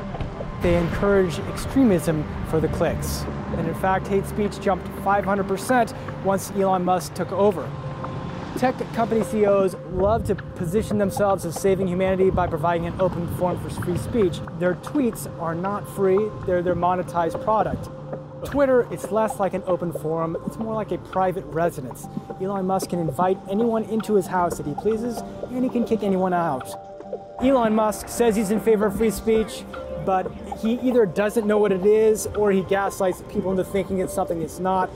They 0.62 0.78
encourage 0.78 1.38
extremism 1.40 2.24
for 2.50 2.60
the 2.60 2.68
clicks. 2.70 3.24
And 3.58 3.68
in 3.68 3.76
fact, 3.76 4.08
hate 4.08 4.26
speech 4.26 4.60
jumped 4.60 4.88
500% 5.04 6.24
once 6.24 6.52
Elon 6.52 6.84
Musk 6.84 7.14
took 7.14 7.32
over. 7.32 7.70
Tech 8.58 8.78
company 8.94 9.22
CEOs 9.22 9.76
love 9.92 10.24
to 10.28 10.36
position 10.36 10.98
themselves 10.98 11.44
as 11.44 11.60
saving 11.60 11.90
humanity 11.90 12.30
by 12.30 12.48
providing 12.48 12.88
an 12.88 13.02
open 13.02 13.28
forum 13.36 13.60
for 13.62 13.70
free 13.82 13.98
speech. 13.98 14.40
Their 14.60 14.76
tweets 14.76 15.28
are 15.42 15.54
not 15.54 15.86
free, 15.94 16.30
they're 16.46 16.62
their 16.62 16.76
monetized 16.76 17.44
product. 17.44 17.90
Twitter, 18.46 18.88
it's 18.92 19.12
less 19.12 19.42
like 19.42 19.54
an 19.54 19.64
open 19.68 19.92
forum, 19.92 20.38
it's 20.46 20.58
more 20.58 20.74
like 20.74 20.94
a 20.94 20.98
private 20.98 21.44
residence. 21.48 22.08
Elon 22.40 22.66
Musk 22.66 22.92
can 22.92 23.00
invite 23.00 23.38
anyone 23.50 23.84
into 23.86 24.14
his 24.14 24.28
house 24.28 24.58
that 24.58 24.66
he 24.66 24.74
pleases, 24.76 25.18
and 25.50 25.64
he 25.64 25.70
can 25.70 25.84
kick 25.84 26.02
anyone 26.02 26.34
out. 26.34 26.70
Elon 27.42 27.76
Musk 27.76 28.08
says 28.08 28.38
he's 28.38 28.52
in 28.52 28.62
favor 28.62 28.86
of 28.86 28.96
free 28.96 29.12
speech, 29.12 29.66
but 30.06 30.32
he 30.66 30.80
either 30.82 31.06
doesn't 31.06 31.46
know 31.46 31.58
what 31.58 31.72
it 31.72 31.86
is 31.86 32.26
or 32.28 32.52
he 32.52 32.62
gaslights 32.64 33.22
people 33.30 33.52
into 33.52 33.64
thinking 33.64 34.00
it's 34.00 34.14
something 34.14 34.42
it's 34.42 34.60
not. 34.60 34.90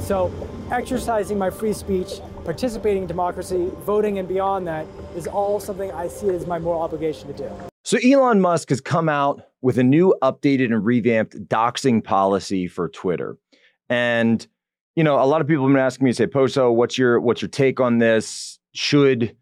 So, 0.00 0.32
exercising 0.72 1.38
my 1.38 1.50
free 1.50 1.72
speech, 1.72 2.20
participating 2.44 3.02
in 3.02 3.08
democracy, 3.08 3.70
voting, 3.80 4.18
and 4.18 4.26
beyond 4.26 4.66
that 4.66 4.86
is 5.14 5.26
all 5.28 5.60
something 5.60 5.92
I 5.92 6.08
see 6.08 6.30
as 6.30 6.46
my 6.46 6.58
moral 6.58 6.82
obligation 6.82 7.28
to 7.28 7.34
do. 7.34 7.50
So, 7.84 7.98
Elon 7.98 8.40
Musk 8.40 8.70
has 8.70 8.80
come 8.80 9.08
out 9.08 9.42
with 9.60 9.78
a 9.78 9.84
new 9.84 10.14
updated 10.22 10.66
and 10.66 10.84
revamped 10.84 11.48
doxing 11.48 12.02
policy 12.02 12.66
for 12.66 12.88
Twitter. 12.88 13.36
And 13.88 14.44
you 14.96 15.04
know, 15.04 15.22
a 15.22 15.24
lot 15.24 15.40
of 15.40 15.46
people 15.46 15.64
have 15.64 15.72
been 15.72 15.80
asking 15.80 16.04
me, 16.04 16.12
say, 16.12 16.26
Poso, 16.26 16.70
what's 16.70 16.98
your 16.98 17.20
what's 17.20 17.40
your 17.40 17.48
take 17.48 17.80
on 17.80 17.98
this? 17.98 18.58
Should 18.74 19.36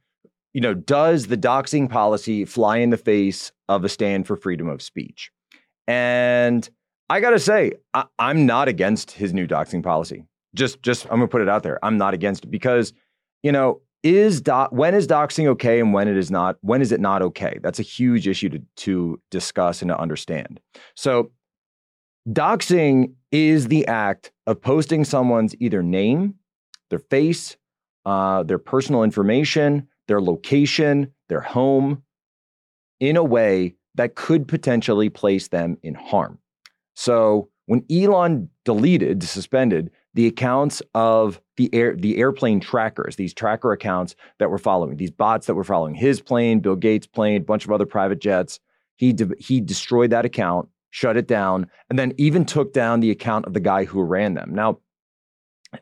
you 0.52 0.60
know, 0.60 0.74
does 0.74 1.26
the 1.26 1.36
doxing 1.36 1.88
policy 1.88 2.44
fly 2.44 2.78
in 2.78 2.90
the 2.90 2.96
face 2.96 3.52
of 3.68 3.84
a 3.84 3.88
stand 3.88 4.26
for 4.26 4.36
freedom 4.36 4.68
of 4.68 4.82
speech? 4.82 5.30
And 5.86 6.68
I 7.08 7.20
gotta 7.20 7.38
say, 7.38 7.72
I, 7.94 8.04
am 8.18 8.46
not 8.46 8.68
against 8.68 9.12
his 9.12 9.32
new 9.32 9.46
doxing 9.46 9.82
policy. 9.82 10.24
Just, 10.54 10.82
just 10.82 11.04
I'm 11.06 11.18
gonna 11.18 11.28
put 11.28 11.42
it 11.42 11.48
out 11.48 11.62
there. 11.62 11.78
I'm 11.84 11.98
not 11.98 12.14
against 12.14 12.44
it 12.44 12.50
because, 12.50 12.92
you 13.42 13.52
know, 13.52 13.80
is 14.02 14.40
do- 14.40 14.68
when 14.70 14.94
is 14.94 15.06
doxing 15.06 15.46
okay 15.46 15.80
and 15.80 15.92
when 15.92 16.08
it 16.08 16.16
is 16.16 16.30
not? 16.30 16.56
When 16.62 16.80
is 16.80 16.92
it 16.92 17.00
not 17.00 17.22
okay? 17.22 17.58
That's 17.62 17.78
a 17.78 17.82
huge 17.82 18.26
issue 18.26 18.48
to 18.48 18.62
to 18.76 19.20
discuss 19.30 19.82
and 19.82 19.90
to 19.90 19.98
understand. 19.98 20.60
So, 20.96 21.30
doxing 22.28 23.12
is 23.30 23.68
the 23.68 23.86
act 23.86 24.32
of 24.46 24.60
posting 24.60 25.04
someone's 25.04 25.54
either 25.60 25.82
name, 25.82 26.36
their 26.88 26.98
face, 26.98 27.56
uh, 28.06 28.42
their 28.42 28.58
personal 28.58 29.02
information, 29.02 29.88
their 30.10 30.20
location, 30.20 31.12
their 31.28 31.40
home, 31.40 32.02
in 32.98 33.16
a 33.16 33.22
way 33.22 33.76
that 33.94 34.16
could 34.16 34.48
potentially 34.48 35.08
place 35.08 35.46
them 35.48 35.78
in 35.84 35.94
harm. 35.94 36.36
So 36.94 37.48
when 37.66 37.84
Elon 37.88 38.50
deleted, 38.64 39.22
suspended 39.22 39.92
the 40.14 40.26
accounts 40.26 40.82
of 40.96 41.40
the 41.56 41.72
air, 41.72 41.94
the 41.94 42.18
airplane 42.18 42.58
trackers, 42.58 43.14
these 43.14 43.32
tracker 43.32 43.70
accounts 43.70 44.16
that 44.40 44.50
were 44.50 44.58
following, 44.58 44.96
these 44.96 45.12
bots 45.12 45.46
that 45.46 45.54
were 45.54 45.62
following 45.62 45.94
his 45.94 46.20
plane, 46.20 46.58
Bill 46.58 46.74
Gates' 46.74 47.06
plane, 47.06 47.42
a 47.42 47.44
bunch 47.44 47.64
of 47.64 47.70
other 47.70 47.86
private 47.86 48.18
jets, 48.18 48.58
he 48.96 49.12
de- 49.12 49.36
he 49.38 49.60
destroyed 49.60 50.10
that 50.10 50.24
account, 50.24 50.68
shut 50.90 51.16
it 51.16 51.28
down, 51.28 51.68
and 51.88 51.96
then 51.96 52.14
even 52.18 52.44
took 52.44 52.72
down 52.72 52.98
the 52.98 53.12
account 53.12 53.46
of 53.46 53.54
the 53.54 53.60
guy 53.60 53.84
who 53.84 54.02
ran 54.02 54.34
them. 54.34 54.52
Now, 54.52 54.80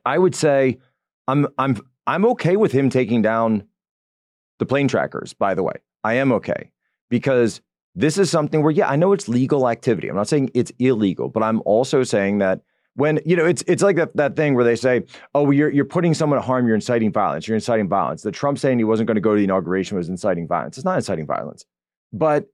I 0.04 0.18
would 0.18 0.34
say 0.34 0.76
I'm 1.26 1.46
I'm 1.56 1.80
I'm 2.06 2.26
okay 2.26 2.56
with 2.56 2.72
him 2.72 2.90
taking 2.90 3.22
down 3.22 3.64
the 4.58 4.66
plane 4.66 4.88
trackers, 4.88 5.32
by 5.32 5.54
the 5.54 5.62
way. 5.62 5.74
I 6.04 6.14
am 6.14 6.32
okay 6.32 6.70
because 7.10 7.60
this 7.94 8.18
is 8.18 8.30
something 8.30 8.62
where, 8.62 8.70
yeah, 8.70 8.88
I 8.88 8.96
know 8.96 9.12
it's 9.12 9.28
legal 9.28 9.68
activity. 9.68 10.08
I'm 10.08 10.16
not 10.16 10.28
saying 10.28 10.50
it's 10.54 10.72
illegal, 10.78 11.28
but 11.28 11.42
I'm 11.42 11.60
also 11.64 12.02
saying 12.04 12.38
that 12.38 12.60
when 12.94 13.20
you 13.24 13.36
know 13.36 13.44
it's 13.46 13.62
it's 13.68 13.82
like 13.82 13.96
that, 13.96 14.16
that 14.16 14.34
thing 14.34 14.54
where 14.54 14.64
they 14.64 14.74
say, 14.74 15.04
oh, 15.34 15.50
you're 15.52 15.70
you're 15.70 15.84
putting 15.84 16.14
someone 16.14 16.38
to 16.38 16.44
harm, 16.44 16.66
you're 16.66 16.74
inciting 16.74 17.12
violence, 17.12 17.46
you're 17.46 17.54
inciting 17.54 17.88
violence. 17.88 18.22
The 18.22 18.32
Trump 18.32 18.58
saying 18.58 18.78
he 18.78 18.84
wasn't 18.84 19.06
going 19.06 19.14
to 19.14 19.20
go 19.20 19.34
to 19.34 19.38
the 19.38 19.44
inauguration 19.44 19.96
was 19.96 20.08
inciting 20.08 20.48
violence. 20.48 20.78
It's 20.78 20.84
not 20.84 20.96
inciting 20.96 21.26
violence, 21.26 21.64
but 22.12 22.48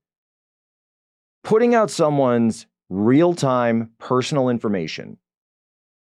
putting 1.44 1.74
out 1.74 1.90
someone's 1.90 2.66
real 2.90 3.34
time 3.34 3.90
personal 3.98 4.48
information 4.50 5.16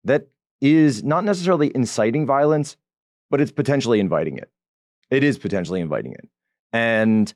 that 0.04 0.28
is 0.60 1.02
not 1.02 1.24
necessarily 1.24 1.72
inciting 1.74 2.26
violence, 2.26 2.76
but 3.30 3.40
it's 3.40 3.52
potentially 3.52 4.00
inviting 4.00 4.36
it. 4.36 4.50
It 5.10 5.24
is 5.24 5.38
potentially 5.38 5.80
inviting 5.80 6.12
it. 6.12 6.28
And 6.72 7.32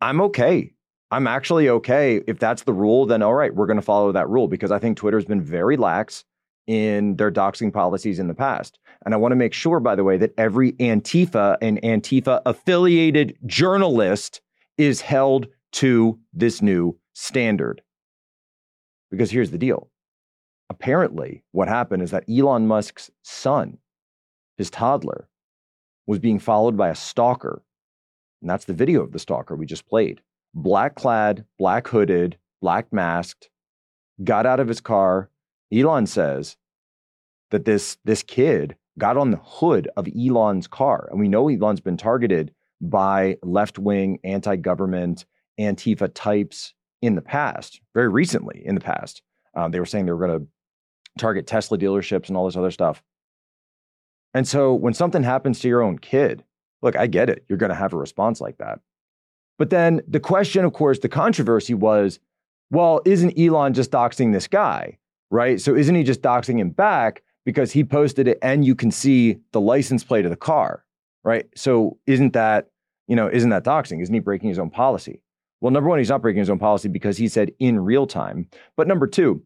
I'm 0.00 0.20
okay. 0.22 0.72
I'm 1.10 1.26
actually 1.26 1.68
okay. 1.68 2.22
If 2.26 2.38
that's 2.38 2.62
the 2.62 2.72
rule, 2.72 3.06
then 3.06 3.22
all 3.22 3.34
right, 3.34 3.54
we're 3.54 3.66
going 3.66 3.78
to 3.78 3.82
follow 3.82 4.12
that 4.12 4.28
rule 4.28 4.48
because 4.48 4.70
I 4.70 4.78
think 4.78 4.96
Twitter's 4.96 5.24
been 5.24 5.42
very 5.42 5.76
lax 5.76 6.24
in 6.66 7.16
their 7.16 7.30
doxing 7.30 7.72
policies 7.72 8.18
in 8.18 8.28
the 8.28 8.34
past. 8.34 8.78
And 9.04 9.12
I 9.12 9.16
want 9.18 9.32
to 9.32 9.36
make 9.36 9.52
sure, 9.52 9.80
by 9.80 9.94
the 9.94 10.04
way, 10.04 10.16
that 10.16 10.32
every 10.38 10.72
Antifa 10.72 11.56
and 11.60 11.80
Antifa 11.82 12.40
affiliated 12.46 13.36
journalist 13.46 14.40
is 14.78 15.00
held 15.00 15.46
to 15.72 16.18
this 16.32 16.62
new 16.62 16.98
standard. 17.12 17.82
Because 19.10 19.30
here's 19.30 19.50
the 19.50 19.58
deal. 19.58 19.90
Apparently, 20.70 21.44
what 21.52 21.68
happened 21.68 22.02
is 22.02 22.10
that 22.10 22.24
Elon 22.28 22.66
Musk's 22.66 23.10
son, 23.22 23.78
his 24.56 24.70
toddler, 24.70 25.28
was 26.06 26.18
being 26.18 26.38
followed 26.38 26.76
by 26.76 26.88
a 26.88 26.94
stalker. 26.94 27.62
And 28.40 28.50
that's 28.50 28.66
the 28.66 28.74
video 28.74 29.02
of 29.02 29.12
the 29.12 29.18
stalker 29.18 29.56
we 29.56 29.66
just 29.66 29.86
played. 29.86 30.20
Black 30.54 30.94
clad, 30.94 31.44
black 31.58 31.88
hooded, 31.88 32.36
black 32.60 32.92
masked, 32.92 33.48
got 34.22 34.46
out 34.46 34.60
of 34.60 34.68
his 34.68 34.80
car. 34.80 35.30
Elon 35.72 36.06
says 36.06 36.56
that 37.50 37.64
this, 37.64 37.96
this 38.04 38.22
kid 38.22 38.76
got 38.98 39.16
on 39.16 39.30
the 39.30 39.40
hood 39.42 39.88
of 39.96 40.06
Elon's 40.16 40.66
car. 40.66 41.08
And 41.10 41.18
we 41.18 41.28
know 41.28 41.48
Elon's 41.48 41.80
been 41.80 41.96
targeted 41.96 42.52
by 42.80 43.38
left 43.42 43.78
wing, 43.78 44.20
anti 44.24 44.56
government, 44.56 45.24
Antifa 45.58 46.10
types 46.14 46.74
in 47.00 47.14
the 47.14 47.22
past, 47.22 47.80
very 47.94 48.08
recently 48.08 48.62
in 48.64 48.74
the 48.74 48.80
past. 48.80 49.22
Um, 49.54 49.70
they 49.70 49.78
were 49.78 49.86
saying 49.86 50.06
they 50.06 50.12
were 50.12 50.26
going 50.26 50.40
to 50.40 50.46
target 51.18 51.46
Tesla 51.46 51.78
dealerships 51.78 52.28
and 52.28 52.36
all 52.36 52.46
this 52.46 52.56
other 52.56 52.70
stuff. 52.70 53.02
And 54.34 54.46
so 54.46 54.74
when 54.74 54.94
something 54.94 55.22
happens 55.22 55.60
to 55.60 55.68
your 55.68 55.82
own 55.82 55.98
kid, 55.98 56.44
look, 56.82 56.96
I 56.96 57.06
get 57.06 57.30
it. 57.30 57.44
You're 57.48 57.58
going 57.58 57.70
to 57.70 57.76
have 57.76 57.92
a 57.92 57.96
response 57.96 58.40
like 58.40 58.58
that. 58.58 58.80
But 59.58 59.70
then 59.70 60.02
the 60.08 60.20
question, 60.20 60.64
of 60.64 60.72
course, 60.72 60.98
the 60.98 61.08
controversy 61.08 61.74
was 61.74 62.18
well, 62.70 63.00
isn't 63.04 63.38
Elon 63.38 63.74
just 63.74 63.92
doxing 63.92 64.32
this 64.32 64.48
guy? 64.48 64.98
Right. 65.30 65.60
So 65.60 65.74
isn't 65.74 65.94
he 65.94 66.02
just 66.02 66.22
doxing 66.22 66.58
him 66.58 66.70
back 66.70 67.22
because 67.44 67.70
he 67.70 67.84
posted 67.84 68.26
it 68.26 68.38
and 68.42 68.64
you 68.64 68.74
can 68.74 68.90
see 68.90 69.38
the 69.52 69.60
license 69.60 70.02
plate 70.02 70.24
of 70.24 70.30
the 70.30 70.36
car? 70.36 70.84
Right. 71.22 71.46
So 71.54 71.98
isn't 72.06 72.32
that, 72.32 72.70
you 73.06 73.16
know, 73.16 73.28
isn't 73.28 73.50
that 73.50 73.64
doxing? 73.64 74.02
Isn't 74.02 74.14
he 74.14 74.20
breaking 74.20 74.48
his 74.48 74.58
own 74.58 74.70
policy? 74.70 75.22
Well, 75.60 75.70
number 75.70 75.88
one, 75.88 75.98
he's 75.98 76.10
not 76.10 76.20
breaking 76.20 76.40
his 76.40 76.50
own 76.50 76.58
policy 76.58 76.88
because 76.88 77.16
he 77.16 77.28
said 77.28 77.52
in 77.58 77.80
real 77.80 78.06
time. 78.06 78.48
But 78.76 78.88
number 78.88 79.06
two, 79.06 79.42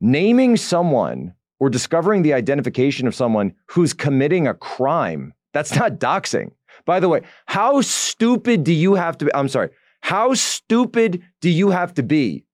naming 0.00 0.56
someone 0.56 1.34
or 1.60 1.70
discovering 1.70 2.22
the 2.22 2.32
identification 2.32 3.06
of 3.06 3.14
someone 3.14 3.54
who's 3.68 3.92
committing 3.92 4.46
a 4.46 4.54
crime. 4.54 5.32
That's 5.52 5.74
not 5.74 5.98
doxing. 5.98 6.50
By 6.84 7.00
the 7.00 7.08
way, 7.08 7.22
how 7.46 7.80
stupid 7.80 8.64
do 8.64 8.72
you 8.72 8.94
have 8.94 9.16
to 9.18 9.26
be? 9.26 9.34
I'm 9.34 9.48
sorry. 9.48 9.70
How 10.02 10.34
stupid 10.34 11.22
do 11.40 11.48
you 11.48 11.70
have 11.70 11.94
to 11.94 12.02
be 12.02 12.44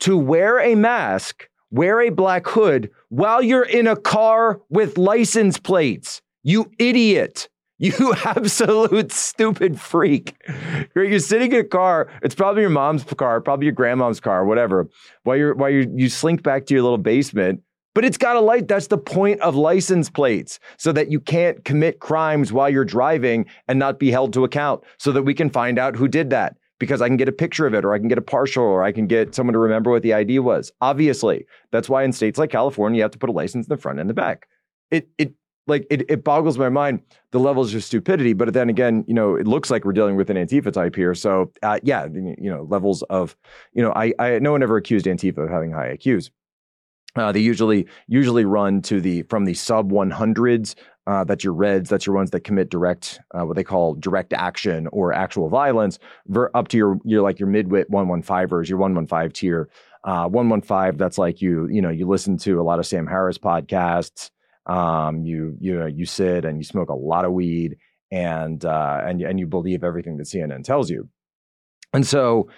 to 0.00 0.16
wear 0.16 0.58
a 0.60 0.74
mask, 0.74 1.48
wear 1.70 2.00
a 2.02 2.10
black 2.10 2.46
hood 2.46 2.90
while 3.08 3.42
you're 3.42 3.62
in 3.62 3.86
a 3.86 3.96
car 3.96 4.60
with 4.68 4.98
license 4.98 5.58
plates? 5.58 6.20
You 6.42 6.70
idiot. 6.78 7.48
You 7.82 8.12
absolute 8.26 9.10
stupid 9.10 9.80
freak. 9.80 10.34
You're 10.94 11.18
sitting 11.18 11.50
in 11.52 11.60
a 11.60 11.64
car. 11.64 12.10
It's 12.22 12.34
probably 12.34 12.60
your 12.60 12.68
mom's 12.68 13.04
car, 13.04 13.40
probably 13.40 13.64
your 13.64 13.72
grandma's 13.72 14.20
car, 14.20 14.44
whatever. 14.44 14.90
While 15.22 15.38
you're 15.38 15.54
while 15.54 15.70
you 15.70 15.90
you 15.96 16.10
slink 16.10 16.42
back 16.42 16.66
to 16.66 16.74
your 16.74 16.82
little 16.82 16.98
basement 16.98 17.62
but 17.94 18.04
it's 18.04 18.18
got 18.18 18.36
a 18.36 18.40
light. 18.40 18.68
That's 18.68 18.86
the 18.86 18.98
point 18.98 19.40
of 19.40 19.54
license 19.54 20.10
plates 20.10 20.58
so 20.78 20.92
that 20.92 21.10
you 21.10 21.20
can't 21.20 21.64
commit 21.64 22.00
crimes 22.00 22.52
while 22.52 22.70
you're 22.70 22.84
driving 22.84 23.46
and 23.68 23.78
not 23.78 23.98
be 23.98 24.10
held 24.10 24.32
to 24.34 24.44
account 24.44 24.82
so 24.98 25.12
that 25.12 25.22
we 25.22 25.34
can 25.34 25.50
find 25.50 25.78
out 25.78 25.96
who 25.96 26.08
did 26.08 26.30
that 26.30 26.56
because 26.78 27.02
I 27.02 27.08
can 27.08 27.16
get 27.16 27.28
a 27.28 27.32
picture 27.32 27.66
of 27.66 27.74
it 27.74 27.84
or 27.84 27.92
I 27.92 27.98
can 27.98 28.08
get 28.08 28.18
a 28.18 28.22
partial 28.22 28.64
or 28.64 28.82
I 28.82 28.92
can 28.92 29.06
get 29.06 29.34
someone 29.34 29.52
to 29.52 29.58
remember 29.58 29.90
what 29.90 30.02
the 30.02 30.14
ID 30.14 30.38
was. 30.38 30.72
Obviously, 30.80 31.46
that's 31.72 31.88
why 31.88 32.02
in 32.02 32.12
states 32.12 32.38
like 32.38 32.50
California, 32.50 32.98
you 32.98 33.02
have 33.02 33.10
to 33.12 33.18
put 33.18 33.28
a 33.28 33.32
license 33.32 33.66
in 33.66 33.68
the 33.68 33.80
front 33.80 34.00
and 34.00 34.08
the 34.08 34.14
back. 34.14 34.46
It, 34.90 35.08
it, 35.18 35.34
like 35.66 35.86
it, 35.90 36.10
it 36.10 36.24
boggles 36.24 36.58
my 36.58 36.68
mind 36.68 37.00
the 37.30 37.38
levels 37.38 37.72
of 37.74 37.84
stupidity. 37.84 38.32
But 38.32 38.52
then 38.52 38.68
again, 38.68 39.04
you 39.06 39.14
know, 39.14 39.36
it 39.36 39.46
looks 39.46 39.70
like 39.70 39.84
we're 39.84 39.92
dealing 39.92 40.16
with 40.16 40.30
an 40.30 40.36
Antifa 40.36 40.72
type 40.72 40.96
here. 40.96 41.14
So 41.14 41.52
uh, 41.62 41.78
yeah, 41.82 42.06
you 42.12 42.50
know, 42.50 42.66
levels 42.68 43.02
of, 43.04 43.36
you 43.72 43.82
know, 43.82 43.92
I, 43.92 44.12
I 44.18 44.38
no 44.40 44.52
one 44.52 44.62
ever 44.62 44.76
accused 44.76 45.06
Antifa 45.06 45.44
of 45.44 45.50
having 45.50 45.70
high 45.70 45.96
IQs. 45.96 46.30
Uh, 47.16 47.32
they 47.32 47.40
usually 47.40 47.86
usually 48.06 48.44
run 48.44 48.82
to 48.82 49.00
the 49.00 49.22
from 49.24 49.44
the 49.44 49.54
sub 49.54 49.90
100s. 49.90 50.74
Uh, 51.06 51.24
that's 51.24 51.42
your 51.42 51.54
reds. 51.54 51.90
That's 51.90 52.06
your 52.06 52.14
ones 52.14 52.30
that 52.30 52.44
commit 52.44 52.70
direct, 52.70 53.18
uh, 53.34 53.44
what 53.44 53.56
they 53.56 53.64
call 53.64 53.94
direct 53.94 54.32
action 54.32 54.86
or 54.92 55.12
actual 55.12 55.48
violence, 55.48 55.98
ver- 56.28 56.50
up 56.54 56.68
to 56.68 56.76
your 56.76 56.98
your 57.04 57.22
like 57.22 57.40
your 57.40 57.48
midwit 57.48 57.86
115ers, 57.90 58.68
your 58.68 58.78
115 58.78 59.30
tier. 59.32 59.68
Uh, 60.02 60.26
115. 60.28 60.96
That's 60.96 61.18
like 61.18 61.42
you 61.42 61.68
you 61.70 61.82
know 61.82 61.90
you 61.90 62.06
listen 62.06 62.36
to 62.38 62.60
a 62.60 62.62
lot 62.62 62.78
of 62.78 62.86
Sam 62.86 63.06
Harris 63.06 63.38
podcasts. 63.38 64.30
Um, 64.66 65.24
you 65.24 65.56
you 65.60 65.78
know 65.78 65.86
you 65.86 66.06
sit 66.06 66.44
and 66.44 66.58
you 66.58 66.64
smoke 66.64 66.90
a 66.90 66.94
lot 66.94 67.24
of 67.24 67.32
weed 67.32 67.76
and 68.10 68.64
uh, 68.64 69.00
and 69.04 69.20
and 69.22 69.38
you 69.38 69.46
believe 69.46 69.84
everything 69.84 70.16
that 70.18 70.26
CNN 70.26 70.64
tells 70.64 70.90
you. 70.90 71.08
And 71.92 72.06
so 72.06 72.48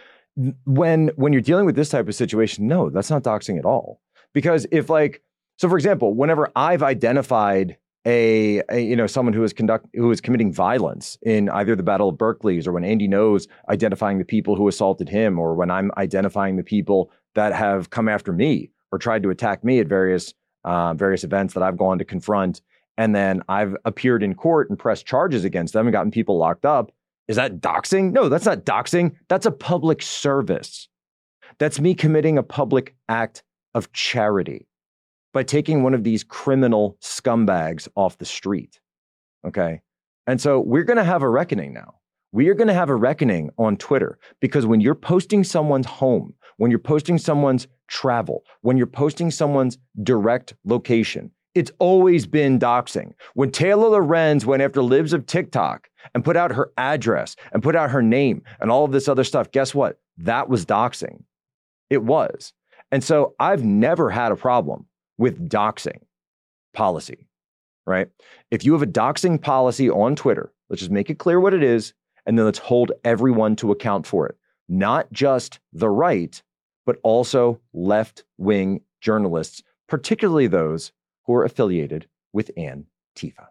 when 0.65 1.09
when 1.17 1.33
you're 1.33 1.43
dealing 1.43 1.67
with 1.67 1.77
this 1.77 1.89
type 1.89 2.09
of 2.09 2.15
situation, 2.15 2.67
no, 2.67 2.91
that's 2.91 3.11
not 3.11 3.23
doxing 3.23 3.59
at 3.59 3.65
all. 3.65 4.01
Because 4.33 4.67
if 4.71 4.89
like, 4.91 5.23
so 5.59 5.69
for 5.69 5.77
example, 5.77 6.15
whenever 6.15 6.51
I've 6.57 6.83
identified 6.83 7.77
a, 8.05 8.63
a, 8.69 8.81
you 8.81 8.97
know 8.97 9.07
someone 9.07 9.33
who 9.33 9.45
is 9.45 9.53
conduct 9.53 9.87
who 9.95 10.11
is 10.11 10.21
committing 10.21 10.53
violence 10.53 11.17
in 11.23 11.49
either 11.51 11.77
the 11.77 11.85
Battle 11.85 12.09
of 12.09 12.19
Berkeley's 12.19 12.67
or 12.67 12.73
when 12.73 12.85
Andy 12.85 13.07
Ngo's 13.07 13.47
identifying 13.69 14.19
the 14.19 14.25
people 14.25 14.57
who 14.57 14.67
assaulted 14.67 15.09
him 15.09 15.39
or 15.39 15.55
when 15.55 15.71
I'm 15.71 15.93
identifying 15.97 16.57
the 16.57 16.65
people 16.65 17.13
that 17.35 17.53
have 17.53 17.91
come 17.91 18.09
after 18.09 18.33
me 18.33 18.71
or 18.91 18.99
tried 18.99 19.23
to 19.23 19.31
attack 19.31 19.63
me 19.63 19.79
at 19.79 19.87
various 19.87 20.35
uh, 20.65 20.95
various 20.95 21.23
events 21.23 21.55
that 21.55 21.63
I've 21.63 21.77
gone 21.77 21.99
to 21.99 22.05
confront 22.05 22.61
and 22.99 23.15
then 23.15 23.43
I've 23.49 23.77
appeared 23.85 24.23
in 24.23 24.35
court 24.35 24.69
and 24.69 24.79
pressed 24.79 25.07
charges 25.07 25.45
against 25.45 25.73
them 25.73 25.87
and 25.87 25.93
gotten 25.93 26.11
people 26.11 26.39
locked 26.39 26.65
up. 26.65 26.93
Is 27.29 27.37
that 27.37 27.61
doxing? 27.61 28.13
No, 28.13 28.29
that's 28.29 28.45
not 28.45 28.65
doxing. 28.65 29.17
That's 29.29 29.47
a 29.47 29.51
public 29.51 30.03
service. 30.03 30.89
That's 31.59 31.81
me 31.81 31.95
committing 31.95 32.37
a 32.37 32.43
public 32.43 32.95
act 33.09 33.43
of 33.75 33.93
charity. 33.93 34.67
by 35.33 35.43
taking 35.43 35.83
one 35.83 35.95
of 35.95 36.05
these 36.05 36.23
criminal 36.25 36.97
scumbags 37.01 37.89
off 37.97 38.19
the 38.19 38.25
street. 38.25 38.81
Okay. 39.47 39.81
And 40.27 40.41
so 40.41 40.61
we're 40.61 40.85
going 40.85 40.99
to 40.99 41.05
have 41.05 41.23
a 41.23 41.29
reckoning 41.29 41.73
now. 41.73 41.95
We 42.33 42.49
are 42.49 42.55
going 42.55 42.69
to 42.69 42.75
have 42.75 42.89
a 42.89 42.95
reckoning 42.97 43.51
on 43.59 43.77
Twitter 43.77 44.19
because 44.41 44.65
when 44.65 44.81
you're 44.81 44.95
posting 44.95 45.45
someone's 45.45 45.87
home, 45.87 46.35
when 46.57 46.71
you're 46.71 46.79
posting 46.79 47.19
someone's 47.19 47.67
travel, 47.89 48.45
when 48.63 48.77
you're 48.77 48.87
posting 48.87 49.31
someone's 49.31 49.79
direct 50.03 50.55
location, 50.65 51.31
it's 51.55 51.71
always 51.79 52.27
been 52.27 52.59
doxing. 52.59 53.13
When 53.35 53.51
Taylor 53.51 53.89
Lorenz 53.89 54.47
went 54.47 54.63
after 54.63 54.83
Libs 54.83 55.13
of 55.13 55.27
TikTok 55.27 55.91
and 56.15 56.25
put 56.25 56.37
out 56.37 56.53
her 56.53 56.73
address 56.79 57.37
and 57.53 57.63
put 57.63 57.77
out 57.77 57.91
her 57.91 58.01
name 58.01 58.43
and 58.61 58.71
all 58.71 58.85
of 58.85 58.93
this 58.93 59.09
other 59.09 59.25
stuff, 59.25 59.51
guess 59.51 59.75
what? 59.75 59.99
That 60.17 60.49
was 60.49 60.65
doxing. 60.65 61.25
It 61.91 62.03
was. 62.03 62.55
And 62.93 63.03
so 63.03 63.35
I've 63.41 63.65
never 63.65 64.11
had 64.11 64.31
a 64.31 64.37
problem 64.37 64.87
with 65.19 65.49
doxing 65.49 66.01
policy, 66.75 67.27
right? 67.87 68.09
If 68.51 68.65
you 68.65 68.75
have 68.75 68.83
a 68.83 68.87
doxing 68.87 69.41
policy 69.41 69.91
on 69.91 70.15
Twitter, 70.15 70.53
let's 70.69 70.81
just 70.81 70.93
make 70.93 71.09
it 71.09 71.19
clear 71.19 71.41
what 71.41 71.55
it 71.55 71.63
is, 71.63 71.95
and 72.27 72.39
then 72.39 72.45
let's 72.45 72.59
hold 72.59 72.93
everyone 73.03 73.57
to 73.57 73.73
account 73.73 74.07
for 74.07 74.29
it. 74.29 74.37
Not 74.69 75.11
just 75.11 75.59
the 75.73 75.89
right, 75.89 76.41
but 76.85 76.99
also 77.03 77.61
left 77.73 78.25
wing 78.37 78.83
journalists, 79.01 79.63
particularly 79.89 80.47
those 80.47 80.93
who 81.25 81.35
are 81.35 81.45
affiliated 81.45 82.07
with 82.33 82.51
Antifa. 82.57 83.47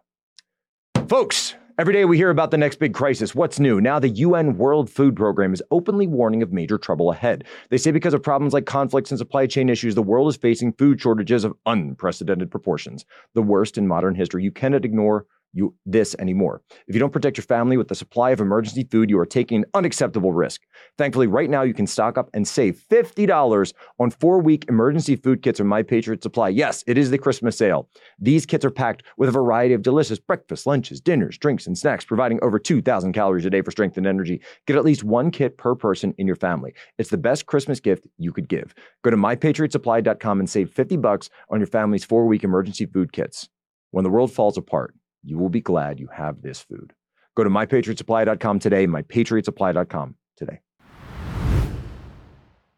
Folks, 1.08 1.54
Every 1.82 1.94
day 1.94 2.04
we 2.04 2.16
hear 2.16 2.30
about 2.30 2.52
the 2.52 2.58
next 2.58 2.78
big 2.78 2.94
crisis. 2.94 3.34
What's 3.34 3.58
new? 3.58 3.80
Now, 3.80 3.98
the 3.98 4.08
UN 4.08 4.56
World 4.56 4.88
Food 4.88 5.16
Program 5.16 5.52
is 5.52 5.64
openly 5.72 6.06
warning 6.06 6.40
of 6.40 6.52
major 6.52 6.78
trouble 6.78 7.10
ahead. 7.10 7.42
They 7.70 7.76
say 7.76 7.90
because 7.90 8.14
of 8.14 8.22
problems 8.22 8.52
like 8.52 8.66
conflicts 8.66 9.10
and 9.10 9.18
supply 9.18 9.48
chain 9.48 9.68
issues, 9.68 9.96
the 9.96 10.00
world 10.00 10.28
is 10.28 10.36
facing 10.36 10.74
food 10.74 11.00
shortages 11.00 11.42
of 11.42 11.56
unprecedented 11.66 12.52
proportions, 12.52 13.04
the 13.34 13.42
worst 13.42 13.78
in 13.78 13.88
modern 13.88 14.14
history. 14.14 14.44
You 14.44 14.52
cannot 14.52 14.84
ignore 14.84 15.26
you 15.52 15.74
this 15.84 16.16
anymore. 16.18 16.62
If 16.86 16.94
you 16.94 17.00
don't 17.00 17.12
protect 17.12 17.36
your 17.36 17.44
family 17.44 17.76
with 17.76 17.88
the 17.88 17.94
supply 17.94 18.30
of 18.30 18.40
emergency 18.40 18.84
food, 18.90 19.10
you 19.10 19.18
are 19.18 19.26
taking 19.26 19.58
an 19.58 19.64
unacceptable 19.74 20.32
risk. 20.32 20.62
Thankfully, 20.98 21.26
right 21.26 21.50
now 21.50 21.62
you 21.62 21.74
can 21.74 21.86
stock 21.86 22.16
up 22.16 22.30
and 22.34 22.46
save 22.46 22.82
$50 22.90 23.72
on 23.98 24.10
four-week 24.10 24.66
emergency 24.68 25.16
food 25.16 25.42
kits 25.42 25.58
from 25.58 25.68
My 25.68 25.82
Patriot 25.82 26.22
Supply. 26.22 26.48
Yes, 26.48 26.82
it 26.86 26.96
is 26.98 27.10
the 27.10 27.18
Christmas 27.18 27.56
sale. 27.56 27.88
These 28.18 28.46
kits 28.46 28.64
are 28.64 28.70
packed 28.70 29.02
with 29.16 29.28
a 29.28 29.32
variety 29.32 29.74
of 29.74 29.82
delicious 29.82 30.18
breakfast, 30.18 30.66
lunches, 30.66 31.00
dinners, 31.00 31.38
drinks, 31.38 31.66
and 31.66 31.76
snacks, 31.76 32.04
providing 32.04 32.38
over 32.42 32.58
2,000 32.58 33.12
calories 33.12 33.44
a 33.44 33.50
day 33.50 33.62
for 33.62 33.70
strength 33.70 33.96
and 33.96 34.06
energy. 34.06 34.40
Get 34.66 34.76
at 34.76 34.84
least 34.84 35.04
one 35.04 35.30
kit 35.30 35.58
per 35.58 35.74
person 35.74 36.14
in 36.18 36.26
your 36.26 36.36
family. 36.36 36.74
It's 36.98 37.10
the 37.10 37.18
best 37.18 37.46
Christmas 37.46 37.80
gift 37.80 38.06
you 38.18 38.32
could 38.32 38.48
give. 38.48 38.74
Go 39.02 39.10
to 39.10 39.16
mypatriotsupply.com 39.16 40.40
and 40.40 40.48
save 40.48 40.70
50 40.70 40.96
bucks 40.96 41.30
on 41.50 41.60
your 41.60 41.66
family's 41.66 42.04
four-week 42.04 42.44
emergency 42.44 42.86
food 42.86 43.12
kits. 43.12 43.48
When 43.90 44.04
the 44.04 44.10
world 44.10 44.32
falls 44.32 44.56
apart, 44.56 44.94
you 45.22 45.38
will 45.38 45.48
be 45.48 45.60
glad 45.60 46.00
you 46.00 46.08
have 46.08 46.42
this 46.42 46.60
food. 46.62 46.92
Go 47.34 47.44
to 47.44 47.50
mypatriotsupply.com 47.50 48.58
today, 48.58 48.86
mypatriotsupply.com 48.86 50.16
today. 50.36 50.60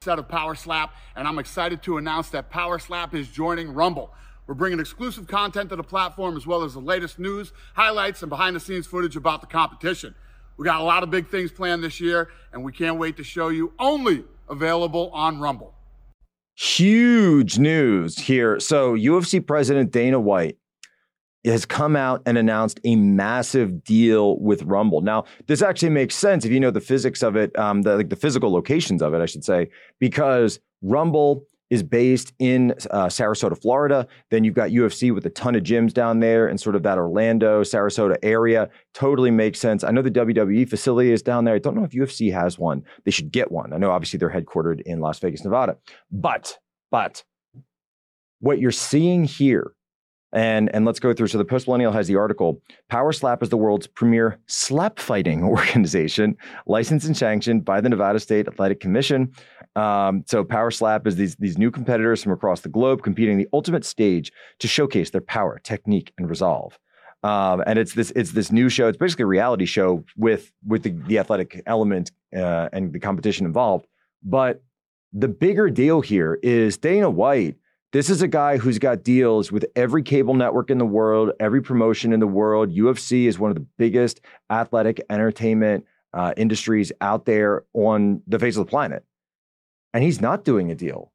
Set 0.03 0.19
of 0.19 0.29
Power 0.29 0.55
Slap, 0.55 0.95
and 1.17 1.27
I'm 1.27 1.39
excited 1.39 1.83
to 1.85 1.97
announce 1.97 2.29
that 2.31 2.51
Power 2.51 2.79
Slap 2.79 3.15
is 3.15 3.29
joining 3.29 3.73
Rumble. 3.73 4.13
We're 4.47 4.55
bringing 4.55 4.79
exclusive 4.79 5.27
content 5.27 5.71
to 5.71 5.77
the 5.77 5.83
platform 5.83 6.37
as 6.37 6.47
well 6.47 6.63
as 6.63 6.75
the 6.75 6.81
latest 6.81 7.19
news, 7.19 7.53
highlights, 7.75 8.23
and 8.23 8.29
behind 8.29 8.55
the 8.55 8.61
scenes 8.61 8.87
footage 8.87 9.17
about 9.17 9.41
the 9.41 9.47
competition. 9.47 10.15
We 10.57 10.67
got 10.67 10.81
a 10.81 10.85
lot 10.85 11.03
of 11.03 11.11
big 11.11 11.29
things 11.29 11.51
planned 11.51 11.83
this 11.83 12.01
year, 12.01 12.29
and 12.53 12.63
we 12.63 12.71
can't 12.71 12.99
wait 12.99 13.17
to 13.17 13.25
show 13.25 13.49
you 13.49 13.73
only 13.79 14.25
available 14.49 15.11
on 15.13 15.41
Rumble. 15.41 15.75
Huge 16.55 17.59
news 17.59 18.19
here. 18.19 18.61
So, 18.61 18.95
UFC 18.95 19.45
President 19.45 19.91
Dana 19.91 20.21
White 20.21 20.59
has 21.45 21.67
come 21.67 21.97
out 21.97 22.23
and 22.27 22.39
announced 22.39 22.81
a 22.85 22.97
massive 22.97 23.85
deal 23.85 24.39
with 24.39 24.63
Rumble. 24.63 25.01
Now, 25.01 25.25
this 25.47 25.63
actually 25.63 25.91
makes 25.91 26.15
sense 26.15 26.45
if 26.45 26.53
you 26.53 26.61
know 26.61 26.71
the 26.71 26.81
physics 26.81 27.23
of 27.23 27.37
it, 27.37 27.57
um, 27.59 27.83
the, 27.83 27.97
like 27.97 28.09
the 28.09 28.17
physical 28.17 28.51
locations 28.53 29.03
of 29.03 29.15
it, 29.15 29.21
I 29.21 29.27
should 29.27 29.45
say, 29.45 29.69
because 30.01 30.59
Rumble 30.83 31.47
is 31.71 31.83
based 31.83 32.33
in 32.39 32.73
uh, 32.91 33.07
Sarasota, 33.07 33.61
Florida. 33.61 34.07
Then 34.31 34.45
you've 34.45 34.55
got 34.55 34.71
UFC 34.71 35.13
with 35.15 35.27
a 35.27 35.31
ton 35.31 35.55
of 35.55 35.63
gyms 35.63 35.93
down 35.93 36.21
there 36.21 36.47
and 36.47 36.61
sort 36.61 36.77
of 36.77 36.83
that 36.85 36.99
Orlando, 36.99 37.63
Sarasota 37.63 38.17
area. 38.23 38.69
Totally 38.93 39.31
makes 39.31 39.59
sense. 39.59 39.83
I 39.83 39.91
know 39.91 40.03
the 40.03 40.11
WWE 40.11 40.69
facility 40.69 41.11
is 41.11 41.23
down 41.23 41.45
there. 41.45 41.55
I 41.55 41.59
don't 41.59 41.75
know 41.75 41.85
if 41.85 41.91
UFC 41.91 42.33
has 42.33 42.59
one. 42.59 42.85
They 43.05 43.11
should 43.11 43.33
get 43.33 43.51
one. 43.51 43.73
I 43.73 43.79
know 43.79 43.91
obviously 43.91 44.19
they're 44.19 44.31
headquartered 44.31 44.83
in 44.83 45.01
Las 45.01 45.19
Vegas, 45.19 45.43
Nevada. 45.43 45.77
But, 46.13 46.59
but 46.91 47.25
what 48.41 48.61
you're 48.61 48.71
seeing 48.71 49.25
here 49.25 49.75
and, 50.35 50.75
and 50.75 50.85
let's 50.85 50.99
go 50.99 51.15
through. 51.15 51.29
So 51.29 51.39
the 51.39 51.45
Post 51.45 51.67
Millennial 51.67 51.93
has 51.93 52.09
the 52.09 52.17
article. 52.17 52.61
Power 52.91 53.13
Slap 53.13 53.43
is 53.43 53.49
the 53.49 53.57
world's 53.57 53.87
premier 53.87 54.39
slap 54.47 54.99
fighting 54.99 55.43
organization, 55.45 56.37
licensed 56.67 57.07
and 57.07 57.17
sanctioned 57.17 57.65
by 57.65 57.81
the 57.81 57.89
Nevada 57.89 58.19
State 58.19 58.49
Athletic 58.49 58.81
Commission. 58.81 59.33
Um, 59.77 60.25
so 60.27 60.45
Power 60.45 60.71
Slap 60.71 61.07
is 61.07 61.17
these, 61.17 61.37
these 61.37 61.57
new 61.57 61.71
competitors 61.71 62.23
from 62.23 62.33
across 62.33 62.61
the 62.61 62.69
globe 62.69 63.03
competing 63.03 63.39
the 63.39 63.49
ultimate 63.53 63.85
stage 63.85 64.33
to 64.59 64.69
showcase 64.69 65.11
their 65.11 65.21
power, 65.21 65.61
technique, 65.63 66.13
and 66.19 66.29
resolve. 66.29 66.79
Um, 67.23 67.63
and 67.67 67.79
it's 67.79 67.95
this 67.95 68.13
it's 68.15 68.33
this 68.33 68.53
new 68.53 68.69
show. 68.69 68.87
It's 68.87 68.99
basically 68.99 69.23
a 69.23 69.27
reality 69.27 69.65
show 69.65 70.05
with 70.15 70.53
with 70.67 70.83
the, 70.83 70.91
the 70.91 71.19
athletic 71.19 71.63
element 71.65 72.13
uh, 72.37 72.69
and 72.71 72.93
the 72.93 73.01
competition 73.01 73.47
involved. 73.47 73.87
But 74.23 74.63
the 75.15 75.29
bigger 75.29 75.71
deal 75.71 76.03
here 76.03 76.39
is 76.43 76.77
Dana 76.77 77.09
White 77.09 77.57
this 77.95 78.11
is 78.11 78.23
a 78.23 78.29
guy 78.29 78.57
who's 78.57 78.81
got 78.81 79.05
deals 79.05 79.53
with 79.53 79.67
every 79.77 80.03
cable 80.03 80.35
network 80.35 80.69
in 80.69 80.79
the 80.79 80.85
world, 80.85 81.31
every 81.39 81.63
promotion 81.63 82.13
in 82.13 82.19
the 82.19 82.27
world. 82.27 82.75
UFC 82.75 83.27
is 83.27 83.39
one 83.39 83.53
of 83.53 83.55
the 83.55 83.65
biggest 83.79 84.21
athletic 84.51 85.01
entertainment 85.09 85.87
uh, 86.13 86.35
industries 86.37 86.91
out 87.01 87.25
there 87.25 87.63
on 87.73 88.21
the 88.27 88.41
face 88.41 88.57
of 88.57 88.67
the 88.67 88.69
planet. 88.69 89.05
And 89.93 90.03
he's 90.03 90.21
not 90.21 90.43
doing 90.45 90.73
a 90.73 90.75
deal 90.75 91.13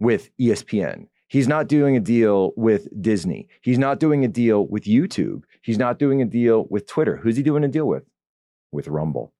with 0.00 0.30
ESPN. 0.38 1.08
He's 1.28 1.48
not 1.48 1.68
doing 1.68 1.98
a 1.98 2.00
deal 2.00 2.52
with 2.56 2.88
Disney. 3.02 3.48
He's 3.60 3.78
not 3.78 4.00
doing 4.00 4.24
a 4.24 4.28
deal 4.28 4.66
with 4.66 4.84
YouTube. 4.84 5.42
He's 5.60 5.76
not 5.76 5.98
doing 5.98 6.22
a 6.22 6.24
deal 6.24 6.66
with 6.70 6.86
Twitter. 6.86 7.18
Who's 7.18 7.36
he 7.36 7.42
doing 7.42 7.62
a 7.62 7.68
deal 7.68 7.86
with? 7.86 8.04
With 8.72 8.88
Rumble. 8.88 9.34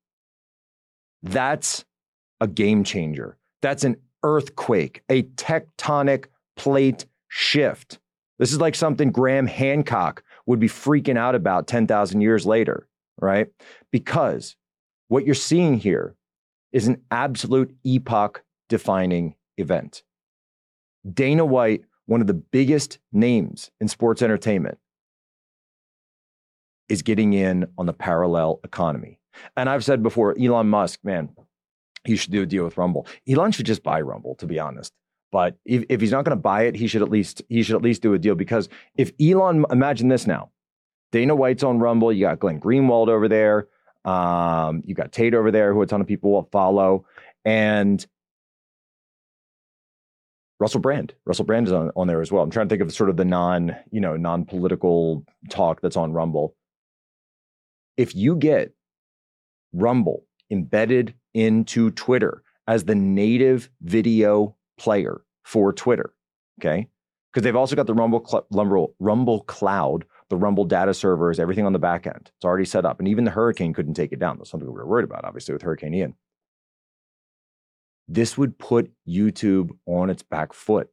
That's 1.22 1.86
a 2.38 2.46
game 2.46 2.84
changer. 2.84 3.38
That's 3.62 3.84
an 3.84 3.96
earthquake, 4.22 5.02
a 5.08 5.22
tectonic 5.22 6.26
plate 6.56 7.06
shift. 7.28 7.98
This 8.38 8.52
is 8.52 8.60
like 8.60 8.74
something 8.74 9.10
Graham 9.10 9.46
Hancock 9.46 10.22
would 10.46 10.60
be 10.60 10.68
freaking 10.68 11.16
out 11.16 11.34
about 11.34 11.66
10,000 11.66 12.20
years 12.20 12.44
later, 12.44 12.86
right? 13.20 13.48
Because 13.90 14.56
what 15.08 15.24
you're 15.24 15.34
seeing 15.34 15.78
here 15.78 16.16
is 16.72 16.88
an 16.88 17.02
absolute 17.10 17.74
epoch 17.84 18.42
defining 18.68 19.34
event. 19.56 20.02
Dana 21.10 21.44
White, 21.44 21.84
one 22.06 22.20
of 22.20 22.26
the 22.26 22.34
biggest 22.34 22.98
names 23.12 23.70
in 23.80 23.88
sports 23.88 24.22
entertainment, 24.22 24.78
is 26.88 27.02
getting 27.02 27.32
in 27.32 27.66
on 27.78 27.86
the 27.86 27.92
parallel 27.92 28.60
economy. 28.64 29.18
And 29.56 29.68
I've 29.68 29.84
said 29.84 30.02
before, 30.02 30.36
Elon 30.38 30.68
Musk, 30.68 31.00
man, 31.02 31.30
he 32.04 32.16
should 32.16 32.32
do 32.32 32.42
a 32.42 32.46
deal 32.46 32.64
with 32.64 32.76
Rumble. 32.76 33.06
Elon 33.28 33.52
should 33.52 33.66
just 33.66 33.82
buy 33.82 34.00
Rumble, 34.00 34.34
to 34.36 34.46
be 34.46 34.58
honest. 34.58 34.92
But 35.32 35.56
if, 35.64 35.84
if 35.88 36.00
he's 36.00 36.12
not 36.12 36.24
going 36.24 36.36
to 36.36 36.42
buy 36.42 36.62
it, 36.62 36.76
he 36.76 36.86
should 36.86 37.02
at 37.02 37.10
least 37.10 37.42
he 37.48 37.62
should 37.62 37.76
at 37.76 37.82
least 37.82 38.02
do 38.02 38.14
a 38.14 38.18
deal 38.18 38.34
because 38.34 38.68
if 38.96 39.12
Elon, 39.20 39.64
imagine 39.70 40.08
this 40.08 40.26
now, 40.26 40.50
Dana 41.12 41.34
White's 41.34 41.62
on 41.62 41.78
Rumble, 41.78 42.12
you 42.12 42.22
got 42.26 42.38
Glenn 42.38 42.60
Greenwald 42.60 43.08
over 43.08 43.28
there, 43.28 43.68
um, 44.04 44.82
you 44.86 44.94
got 44.94 45.12
Tate 45.12 45.34
over 45.34 45.50
there, 45.50 45.72
who 45.72 45.82
a 45.82 45.86
ton 45.86 46.00
of 46.00 46.06
people 46.06 46.30
will 46.30 46.48
follow, 46.52 47.06
and 47.44 48.04
Russell 50.58 50.80
Brand. 50.80 51.12
Russell 51.24 51.44
Brand 51.44 51.66
is 51.66 51.72
on, 51.72 51.90
on 51.96 52.06
there 52.06 52.22
as 52.22 52.32
well. 52.32 52.42
I'm 52.42 52.50
trying 52.50 52.68
to 52.68 52.72
think 52.72 52.82
of 52.82 52.92
sort 52.92 53.10
of 53.10 53.16
the 53.16 53.24
non, 53.24 53.76
you 53.90 54.00
know, 54.00 54.16
non-political 54.16 55.24
talk 55.50 55.80
that's 55.80 55.96
on 55.96 56.12
Rumble. 56.12 56.54
If 57.96 58.14
you 58.14 58.36
get 58.36 58.72
Rumble 59.72 60.24
embedded 60.50 61.14
into 61.34 61.90
Twitter 61.90 62.42
as 62.66 62.84
the 62.84 62.94
native 62.94 63.68
video 63.82 64.56
player 64.78 65.22
for 65.44 65.72
Twitter. 65.72 66.14
Okay. 66.60 66.88
Because 67.32 67.44
they've 67.44 67.56
also 67.56 67.76
got 67.76 67.86
the 67.86 67.94
Rumble, 67.94 68.24
Cl- 68.26 68.46
Rumble, 68.50 68.94
Rumble 68.98 69.42
Cloud, 69.42 70.06
the 70.30 70.36
Rumble 70.36 70.64
data 70.64 70.94
servers, 70.94 71.38
everything 71.38 71.66
on 71.66 71.72
the 71.72 71.78
back 71.78 72.06
end. 72.06 72.30
It's 72.36 72.44
already 72.44 72.64
set 72.64 72.86
up. 72.86 72.98
And 72.98 73.08
even 73.08 73.24
the 73.24 73.30
hurricane 73.30 73.74
couldn't 73.74 73.94
take 73.94 74.12
it 74.12 74.18
down. 74.18 74.38
That's 74.38 74.50
something 74.50 74.66
we 74.66 74.74
were 74.74 74.86
worried 74.86 75.04
about, 75.04 75.24
obviously, 75.24 75.52
with 75.52 75.62
Hurricane 75.62 75.94
Ian. 75.94 76.14
This 78.08 78.38
would 78.38 78.58
put 78.58 78.90
YouTube 79.06 79.70
on 79.84 80.10
its 80.10 80.22
back 80.22 80.52
foot. 80.52 80.88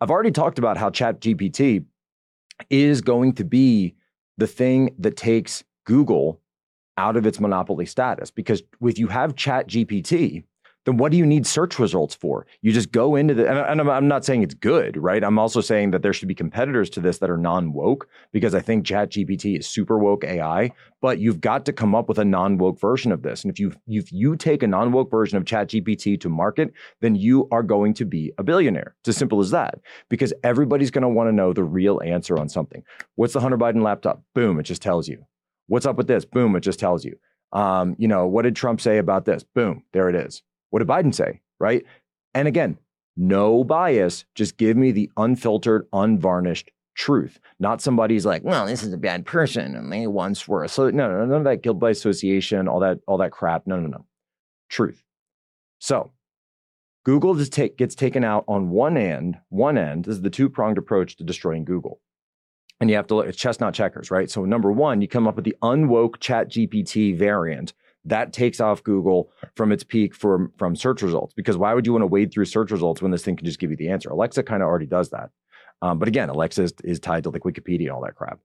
I've 0.00 0.10
already 0.10 0.32
talked 0.32 0.58
about 0.58 0.78
how 0.78 0.90
ChatGPT 0.90 1.84
is 2.70 3.00
going 3.00 3.34
to 3.34 3.44
be 3.44 3.94
the 4.38 4.46
thing 4.46 4.94
that 4.98 5.16
takes 5.16 5.62
Google 5.84 6.40
out 6.96 7.16
of 7.16 7.26
its 7.26 7.38
monopoly 7.38 7.86
status. 7.86 8.30
Because 8.30 8.62
if 8.80 8.98
you 8.98 9.06
have 9.08 9.34
ChatGPT, 9.34 10.44
then 10.84 10.96
what 10.96 11.12
do 11.12 11.18
you 11.18 11.26
need 11.26 11.46
search 11.46 11.78
results 11.78 12.14
for? 12.14 12.46
You 12.60 12.72
just 12.72 12.90
go 12.90 13.14
into 13.14 13.34
the, 13.34 13.48
and 13.48 13.80
I'm 13.80 14.08
not 14.08 14.24
saying 14.24 14.42
it's 14.42 14.54
good, 14.54 14.96
right? 14.96 15.22
I'm 15.22 15.38
also 15.38 15.60
saying 15.60 15.92
that 15.92 16.02
there 16.02 16.12
should 16.12 16.28
be 16.28 16.34
competitors 16.34 16.90
to 16.90 17.00
this 17.00 17.18
that 17.18 17.30
are 17.30 17.36
non 17.36 17.72
woke 17.72 18.08
because 18.32 18.54
I 18.54 18.60
think 18.60 18.84
ChatGPT 18.84 19.58
is 19.58 19.66
super 19.66 19.98
woke 19.98 20.24
AI, 20.24 20.72
but 21.00 21.18
you've 21.18 21.40
got 21.40 21.64
to 21.66 21.72
come 21.72 21.94
up 21.94 22.08
with 22.08 22.18
a 22.18 22.24
non 22.24 22.58
woke 22.58 22.80
version 22.80 23.12
of 23.12 23.22
this. 23.22 23.44
And 23.44 23.52
if 23.52 23.60
you 23.60 23.72
if 23.86 24.12
you 24.12 24.36
take 24.36 24.62
a 24.62 24.66
non 24.66 24.92
woke 24.92 25.10
version 25.10 25.38
of 25.38 25.44
ChatGPT 25.44 26.20
to 26.20 26.28
market, 26.28 26.72
then 27.00 27.14
you 27.14 27.48
are 27.52 27.62
going 27.62 27.94
to 27.94 28.04
be 28.04 28.32
a 28.38 28.42
billionaire. 28.42 28.96
It's 29.00 29.10
as 29.10 29.16
simple 29.16 29.40
as 29.40 29.50
that 29.50 29.78
because 30.08 30.32
everybody's 30.42 30.90
going 30.90 31.02
to 31.02 31.08
want 31.08 31.28
to 31.28 31.32
know 31.32 31.52
the 31.52 31.64
real 31.64 32.00
answer 32.04 32.38
on 32.38 32.48
something. 32.48 32.82
What's 33.14 33.34
the 33.34 33.40
Hunter 33.40 33.58
Biden 33.58 33.82
laptop? 33.82 34.22
Boom, 34.34 34.58
it 34.58 34.64
just 34.64 34.82
tells 34.82 35.08
you. 35.08 35.26
What's 35.68 35.86
up 35.86 35.96
with 35.96 36.08
this? 36.08 36.24
Boom, 36.24 36.56
it 36.56 36.60
just 36.60 36.80
tells 36.80 37.04
you. 37.04 37.16
Um, 37.52 37.94
you 37.98 38.08
know, 38.08 38.26
what 38.26 38.42
did 38.42 38.56
Trump 38.56 38.80
say 38.80 38.98
about 38.98 39.26
this? 39.26 39.44
Boom, 39.54 39.84
there 39.92 40.08
it 40.08 40.16
is. 40.16 40.42
What 40.72 40.78
did 40.78 40.88
Biden 40.88 41.14
say? 41.14 41.42
Right. 41.60 41.84
And 42.32 42.48
again, 42.48 42.78
no 43.14 43.62
bias. 43.62 44.24
Just 44.34 44.56
give 44.56 44.74
me 44.74 44.90
the 44.90 45.10
unfiltered, 45.18 45.86
unvarnished 45.92 46.70
truth. 46.94 47.38
Not 47.60 47.82
somebody's 47.82 48.24
like, 48.24 48.42
well, 48.42 48.66
this 48.66 48.82
is 48.82 48.92
a 48.92 48.98
bad 48.98 49.26
person 49.26 49.76
and 49.76 49.92
they 49.92 50.06
once 50.06 50.48
were. 50.48 50.66
So 50.68 50.88
no, 50.88 51.10
no, 51.10 51.26
none 51.26 51.38
of 51.38 51.44
that 51.44 51.62
guilt 51.62 51.78
by 51.78 51.90
association, 51.90 52.68
all 52.68 52.80
that, 52.80 53.00
all 53.06 53.18
that 53.18 53.32
crap. 53.32 53.66
No, 53.66 53.78
no, 53.78 53.86
no. 53.86 54.06
Truth. 54.70 55.04
So 55.78 56.12
Google 57.04 57.34
just 57.34 57.52
take, 57.52 57.76
gets 57.76 57.94
taken 57.94 58.24
out 58.24 58.44
on 58.48 58.70
one 58.70 58.96
end. 58.96 59.38
One 59.50 59.76
end 59.76 60.06
this 60.06 60.14
is 60.14 60.22
the 60.22 60.30
two 60.30 60.48
pronged 60.48 60.78
approach 60.78 61.16
to 61.16 61.24
destroying 61.24 61.66
Google. 61.66 62.00
And 62.80 62.88
you 62.88 62.96
have 62.96 63.08
to 63.08 63.14
look, 63.14 63.26
it's 63.26 63.36
chestnut 63.36 63.74
checkers, 63.74 64.10
right? 64.10 64.30
So 64.30 64.46
number 64.46 64.72
one, 64.72 65.02
you 65.02 65.08
come 65.08 65.28
up 65.28 65.36
with 65.36 65.44
the 65.44 65.56
unwoke 65.62 66.18
chat 66.18 66.50
GPT 66.50 67.16
variant 67.16 67.74
that 68.04 68.32
takes 68.32 68.60
off 68.60 68.82
Google 68.82 69.30
from 69.54 69.72
its 69.72 69.84
peak 69.84 70.14
from, 70.14 70.52
from 70.58 70.74
search 70.74 71.02
results. 71.02 71.34
Because 71.34 71.56
why 71.56 71.74
would 71.74 71.86
you 71.86 71.92
want 71.92 72.02
to 72.02 72.06
wade 72.06 72.32
through 72.32 72.46
search 72.46 72.70
results 72.70 73.00
when 73.00 73.10
this 73.10 73.24
thing 73.24 73.36
can 73.36 73.46
just 73.46 73.58
give 73.58 73.70
you 73.70 73.76
the 73.76 73.90
answer? 73.90 74.10
Alexa 74.10 74.42
kind 74.42 74.62
of 74.62 74.68
already 74.68 74.86
does 74.86 75.10
that. 75.10 75.30
Um, 75.80 75.98
but 75.98 76.08
again, 76.08 76.28
Alexa 76.28 76.62
is, 76.62 76.72
is 76.84 77.00
tied 77.00 77.24
to 77.24 77.30
like 77.30 77.42
Wikipedia 77.42 77.82
and 77.82 77.90
all 77.90 78.02
that 78.02 78.14
crap. 78.14 78.38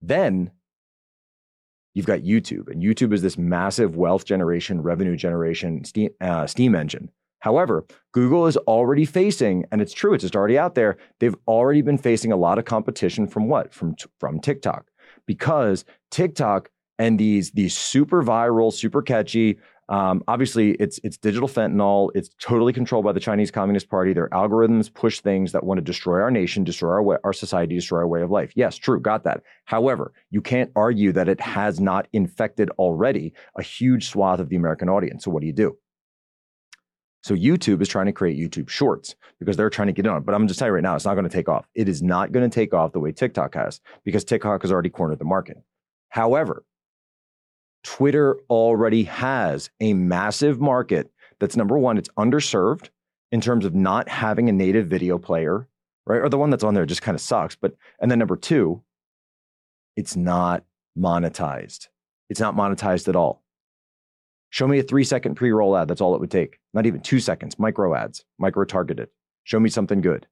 Then 0.00 0.50
you've 1.94 2.06
got 2.06 2.20
YouTube, 2.20 2.68
and 2.68 2.82
YouTube 2.82 3.12
is 3.12 3.22
this 3.22 3.38
massive 3.38 3.96
wealth 3.96 4.24
generation, 4.24 4.82
revenue 4.82 5.16
generation 5.16 5.84
steam, 5.84 6.10
uh, 6.20 6.46
steam 6.46 6.74
engine. 6.74 7.10
However, 7.40 7.84
Google 8.12 8.46
is 8.46 8.56
already 8.56 9.04
facing, 9.04 9.64
and 9.72 9.80
it's 9.80 9.92
true, 9.92 10.14
it's 10.14 10.22
just 10.22 10.36
already 10.36 10.58
out 10.58 10.74
there. 10.74 10.96
They've 11.18 11.34
already 11.48 11.82
been 11.82 11.98
facing 11.98 12.32
a 12.32 12.36
lot 12.36 12.58
of 12.58 12.64
competition 12.64 13.26
from 13.26 13.48
what? 13.48 13.74
From 13.74 13.96
from 14.20 14.40
TikTok, 14.40 14.86
because 15.26 15.84
TikTok 16.10 16.70
and 17.02 17.18
these 17.18 17.50
these 17.50 17.76
super 17.76 18.22
viral, 18.22 18.72
super 18.72 19.02
catchy. 19.02 19.58
Um, 19.88 20.22
obviously, 20.28 20.70
it's 20.74 21.00
it's 21.02 21.16
digital 21.16 21.48
fentanyl. 21.48 22.10
It's 22.14 22.30
totally 22.40 22.72
controlled 22.72 23.04
by 23.04 23.10
the 23.10 23.18
Chinese 23.18 23.50
Communist 23.50 23.90
Party. 23.90 24.12
Their 24.12 24.28
algorithms 24.28 24.92
push 24.94 25.18
things 25.20 25.50
that 25.50 25.64
want 25.64 25.78
to 25.78 25.82
destroy 25.82 26.20
our 26.20 26.30
nation, 26.30 26.62
destroy 26.62 26.90
our 26.90 27.02
way, 27.02 27.16
our 27.24 27.32
society, 27.32 27.74
destroy 27.74 27.98
our 27.98 28.06
way 28.06 28.22
of 28.22 28.30
life. 28.30 28.52
Yes, 28.54 28.76
true, 28.76 29.00
got 29.00 29.24
that. 29.24 29.42
However, 29.64 30.12
you 30.30 30.40
can't 30.40 30.70
argue 30.76 31.10
that 31.12 31.28
it 31.28 31.40
has 31.40 31.80
not 31.80 32.06
infected 32.12 32.70
already 32.78 33.34
a 33.56 33.62
huge 33.62 34.08
swath 34.08 34.38
of 34.38 34.48
the 34.48 34.56
American 34.56 34.88
audience. 34.88 35.24
So 35.24 35.32
what 35.32 35.40
do 35.40 35.48
you 35.48 35.52
do? 35.52 35.76
So 37.24 37.34
YouTube 37.34 37.82
is 37.82 37.88
trying 37.88 38.06
to 38.06 38.12
create 38.12 38.38
YouTube 38.38 38.68
Shorts 38.68 39.16
because 39.40 39.56
they're 39.56 39.70
trying 39.70 39.88
to 39.88 39.92
get 39.92 40.06
on. 40.06 40.22
But 40.22 40.36
I'm 40.36 40.46
just 40.46 40.58
telling 40.58 40.70
you 40.70 40.74
right 40.74 40.82
now, 40.82 40.94
it's 40.94 41.04
not 41.04 41.14
going 41.14 41.28
to 41.28 41.36
take 41.36 41.48
off. 41.48 41.66
It 41.74 41.88
is 41.88 42.00
not 42.00 42.30
going 42.30 42.48
to 42.48 42.54
take 42.54 42.72
off 42.72 42.92
the 42.92 43.00
way 43.00 43.10
TikTok 43.10 43.54
has 43.56 43.80
because 44.04 44.24
TikTok 44.24 44.62
has 44.62 44.70
already 44.70 44.90
cornered 44.90 45.18
the 45.18 45.24
market. 45.24 45.56
However, 46.08 46.64
Twitter 47.82 48.38
already 48.48 49.04
has 49.04 49.70
a 49.80 49.92
massive 49.94 50.60
market 50.60 51.10
that's 51.40 51.56
number 51.56 51.76
one, 51.76 51.98
it's 51.98 52.08
underserved 52.10 52.90
in 53.32 53.40
terms 53.40 53.64
of 53.64 53.74
not 53.74 54.08
having 54.08 54.48
a 54.48 54.52
native 54.52 54.86
video 54.86 55.18
player, 55.18 55.68
right? 56.06 56.20
Or 56.20 56.28
the 56.28 56.38
one 56.38 56.50
that's 56.50 56.62
on 56.62 56.74
there 56.74 56.86
just 56.86 57.02
kind 57.02 57.14
of 57.14 57.20
sucks. 57.20 57.56
But, 57.56 57.74
and 58.00 58.10
then 58.10 58.18
number 58.18 58.36
two, 58.36 58.82
it's 59.96 60.16
not 60.16 60.64
monetized. 60.96 61.88
It's 62.30 62.40
not 62.40 62.54
monetized 62.54 63.08
at 63.08 63.16
all. 63.16 63.42
Show 64.50 64.68
me 64.68 64.78
a 64.78 64.82
three 64.82 65.04
second 65.04 65.34
pre 65.34 65.50
roll 65.50 65.76
ad. 65.76 65.88
That's 65.88 66.00
all 66.00 66.14
it 66.14 66.20
would 66.20 66.30
take. 66.30 66.58
Not 66.74 66.86
even 66.86 67.00
two 67.00 67.20
seconds, 67.20 67.58
micro 67.58 67.94
ads, 67.94 68.24
micro 68.38 68.64
targeted. 68.64 69.08
Show 69.44 69.58
me 69.58 69.70
something 69.70 70.00
good. 70.00 70.26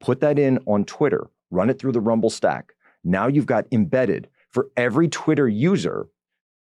Put 0.00 0.20
that 0.20 0.38
in 0.38 0.58
on 0.66 0.84
Twitter, 0.84 1.28
run 1.50 1.70
it 1.70 1.78
through 1.78 1.92
the 1.92 2.00
Rumble 2.00 2.30
stack. 2.30 2.72
Now 3.02 3.26
you've 3.26 3.46
got 3.46 3.66
embedded 3.72 4.28
for 4.50 4.68
every 4.76 5.08
Twitter 5.08 5.48
user 5.48 6.06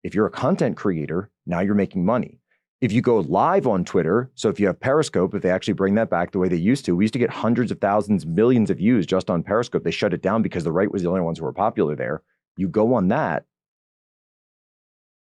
if 0.07 0.15
you're 0.15 0.27
a 0.27 0.31
content 0.31 0.77
creator, 0.77 1.31
now 1.47 1.59
you're 1.59 1.75
making 1.75 2.05
money. 2.05 2.39
If 2.81 2.93
you 2.93 3.03
go 3.03 3.19
live 3.19 3.67
on 3.67 3.85
Twitter, 3.85 4.31
so 4.37 4.49
if 4.49 4.61
you 4.61 4.69
have 4.69 4.79
Periscope, 4.79 5.35
if 5.35 5.43
they 5.43 5.51
actually 5.51 5.75
bring 5.75 5.97
that 5.97 6.11
back 6.11 6.31
the 6.31 6.39
way 6.39 6.49
they 6.49 6.57
used 6.57 6.85
to, 6.85 6.95
we 6.95 7.03
used 7.03 7.15
to 7.15 7.19
get 7.19 7.31
hundreds 7.31 7.73
of 7.73 7.81
thousands, 7.81 8.25
millions 8.25 8.71
of 8.71 8.79
views 8.79 9.05
just 9.05 9.31
on 9.31 9.43
Periscope. 9.43 9.83
They 9.83 9.91
shut 9.91 10.15
it 10.15 10.23
down 10.23 10.43
because 10.43 10.63
the 10.63 10.71
right 10.71 10.93
was 10.93 11.03
the 11.03 11.09
only 11.09 11.23
ones 11.23 11.39
who 11.39 11.45
were 11.45 11.53
popular 11.53 11.97
there. 11.97 12.23
You 12.57 12.69
go 12.69 12.95
on 12.95 13.09
that. 13.09 13.47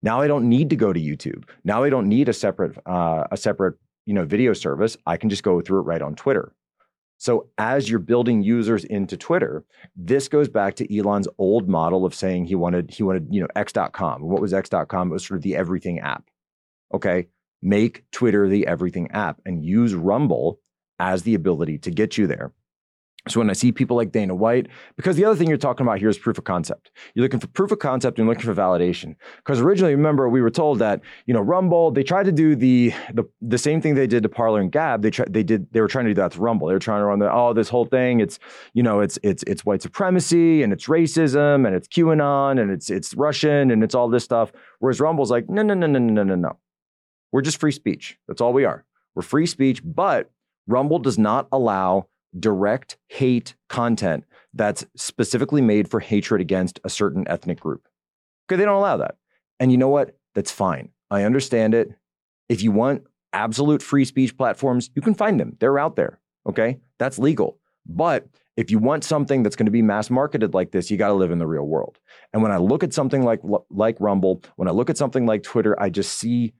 Now 0.01 0.19
I 0.19 0.27
don't 0.27 0.49
need 0.49 0.71
to 0.71 0.75
go 0.75 0.91
to 0.91 0.99
YouTube. 0.99 1.43
Now 1.63 1.83
I 1.83 1.91
don't 1.91 2.09
need 2.09 2.27
a 2.27 2.33
separate 2.33 2.75
uh, 2.87 3.27
a 3.29 3.37
separate 3.37 3.75
you 4.07 4.15
know 4.15 4.25
video 4.25 4.53
service. 4.53 4.97
I 5.05 5.17
can 5.17 5.29
just 5.29 5.43
go 5.43 5.61
through 5.61 5.81
it 5.81 5.83
right 5.83 6.01
on 6.01 6.15
Twitter. 6.15 6.53
So 7.21 7.49
as 7.59 7.87
you're 7.87 7.99
building 7.99 8.41
users 8.41 8.83
into 8.83 9.15
Twitter, 9.15 9.63
this 9.95 10.27
goes 10.27 10.49
back 10.49 10.73
to 10.77 10.97
Elon's 10.97 11.27
old 11.37 11.69
model 11.69 12.03
of 12.03 12.15
saying 12.15 12.45
he 12.45 12.55
wanted 12.55 12.89
he 12.89 13.03
wanted, 13.03 13.27
you 13.29 13.39
know, 13.39 13.47
x.com. 13.55 14.23
What 14.23 14.41
was 14.41 14.55
x.com? 14.55 15.09
It 15.09 15.13
was 15.13 15.27
sort 15.27 15.37
of 15.37 15.43
the 15.43 15.55
everything 15.55 15.99
app. 15.99 16.31
Okay? 16.91 17.27
Make 17.61 18.09
Twitter 18.09 18.49
the 18.49 18.65
everything 18.65 19.11
app 19.11 19.39
and 19.45 19.63
use 19.63 19.93
Rumble 19.93 20.61
as 20.97 21.21
the 21.21 21.35
ability 21.35 21.77
to 21.77 21.91
get 21.91 22.17
you 22.17 22.25
there. 22.25 22.53
So 23.27 23.39
when 23.39 23.51
I 23.51 23.53
see 23.53 23.71
people 23.71 23.95
like 23.95 24.11
Dana 24.11 24.33
White, 24.33 24.67
because 24.97 25.15
the 25.15 25.25
other 25.25 25.35
thing 25.35 25.47
you're 25.47 25.57
talking 25.57 25.85
about 25.85 25.99
here 25.99 26.09
is 26.09 26.17
proof 26.17 26.39
of 26.39 26.43
concept. 26.43 26.89
You're 27.13 27.21
looking 27.21 27.39
for 27.39 27.45
proof 27.47 27.71
of 27.71 27.77
concept 27.77 28.17
and 28.17 28.27
looking 28.27 28.43
for 28.43 28.55
validation. 28.55 29.15
Because 29.37 29.61
originally, 29.61 29.93
remember, 29.93 30.27
we 30.27 30.41
were 30.41 30.49
told 30.49 30.79
that 30.79 31.01
you 31.27 31.33
know 31.33 31.39
Rumble, 31.39 31.91
they 31.91 32.01
tried 32.01 32.23
to 32.23 32.31
do 32.31 32.55
the 32.55 32.91
the, 33.13 33.23
the 33.39 33.59
same 33.59 33.79
thing 33.79 33.93
they 33.93 34.07
did 34.07 34.23
to 34.23 34.29
Parler 34.29 34.59
and 34.59 34.71
Gab. 34.71 35.03
They 35.03 35.11
tried 35.11 35.31
they 35.31 35.43
did 35.43 35.71
they 35.71 35.81
were 35.81 35.87
trying 35.87 36.05
to 36.05 36.11
do 36.11 36.15
that 36.15 36.31
to 36.31 36.39
Rumble. 36.39 36.67
They 36.67 36.73
were 36.73 36.79
trying 36.79 37.01
to 37.01 37.05
run 37.05 37.19
the 37.19 37.31
oh 37.31 37.53
this 37.53 37.69
whole 37.69 37.85
thing. 37.85 38.21
It's 38.21 38.39
you 38.73 38.81
know 38.81 39.01
it's 39.01 39.19
it's 39.21 39.43
it's 39.43 39.63
white 39.63 39.83
supremacy 39.83 40.63
and 40.63 40.73
it's 40.73 40.87
racism 40.87 41.67
and 41.67 41.75
it's 41.75 41.87
QAnon 41.87 42.59
and 42.59 42.71
it's 42.71 42.89
it's 42.89 43.13
Russian 43.13 43.69
and 43.69 43.83
it's 43.83 43.93
all 43.93 44.09
this 44.09 44.23
stuff. 44.23 44.51
Whereas 44.79 44.99
Rumble's 44.99 45.29
like 45.29 45.47
no, 45.47 45.61
no 45.61 45.75
no 45.75 45.85
no 45.85 45.99
no 45.99 46.11
no 46.11 46.23
no 46.23 46.35
no. 46.35 46.57
We're 47.31 47.41
just 47.41 47.59
free 47.59 47.71
speech. 47.71 48.17
That's 48.27 48.41
all 48.41 48.51
we 48.51 48.65
are. 48.65 48.83
We're 49.13 49.21
free 49.21 49.45
speech, 49.45 49.81
but 49.85 50.31
Rumble 50.67 50.99
does 50.99 51.19
not 51.19 51.47
allow 51.51 52.07
direct 52.39 52.97
hate 53.07 53.55
content 53.69 54.23
that's 54.53 54.85
specifically 54.95 55.61
made 55.61 55.89
for 55.89 55.99
hatred 55.99 56.41
against 56.41 56.79
a 56.83 56.89
certain 56.89 57.27
ethnic 57.27 57.59
group. 57.59 57.87
Okay, 58.47 58.57
they 58.57 58.65
don't 58.65 58.75
allow 58.75 58.97
that. 58.97 59.15
And 59.59 59.71
you 59.71 59.77
know 59.77 59.89
what? 59.89 60.17
That's 60.35 60.51
fine. 60.51 60.89
I 61.09 61.23
understand 61.23 61.73
it. 61.73 61.89
If 62.49 62.63
you 62.63 62.71
want 62.71 63.03
absolute 63.33 63.81
free 63.81 64.05
speech 64.05 64.37
platforms, 64.37 64.89
you 64.95 65.01
can 65.01 65.13
find 65.13 65.39
them. 65.39 65.55
They're 65.59 65.79
out 65.79 65.95
there. 65.95 66.19
Okay, 66.47 66.79
that's 66.97 67.19
legal. 67.19 67.59
But 67.85 68.27
if 68.57 68.69
you 68.69 68.79
want 68.79 69.03
something 69.03 69.43
that's 69.43 69.55
going 69.55 69.65
to 69.65 69.71
be 69.71 69.81
mass 69.81 70.09
marketed 70.09 70.53
like 70.53 70.71
this, 70.71 70.91
you 70.91 70.97
got 70.97 71.07
to 71.07 71.13
live 71.13 71.31
in 71.31 71.39
the 71.39 71.47
real 71.47 71.63
world. 71.63 71.99
And 72.33 72.41
when 72.41 72.51
I 72.51 72.57
look 72.57 72.83
at 72.83 72.93
something 72.93 73.23
like 73.23 73.41
like 73.69 73.97
Rumble, 73.99 74.43
when 74.55 74.67
I 74.67 74.71
look 74.71 74.89
at 74.89 74.97
something 74.97 75.25
like 75.25 75.43
Twitter, 75.43 75.79
I 75.81 75.89
just 75.89 76.17
see 76.17 76.53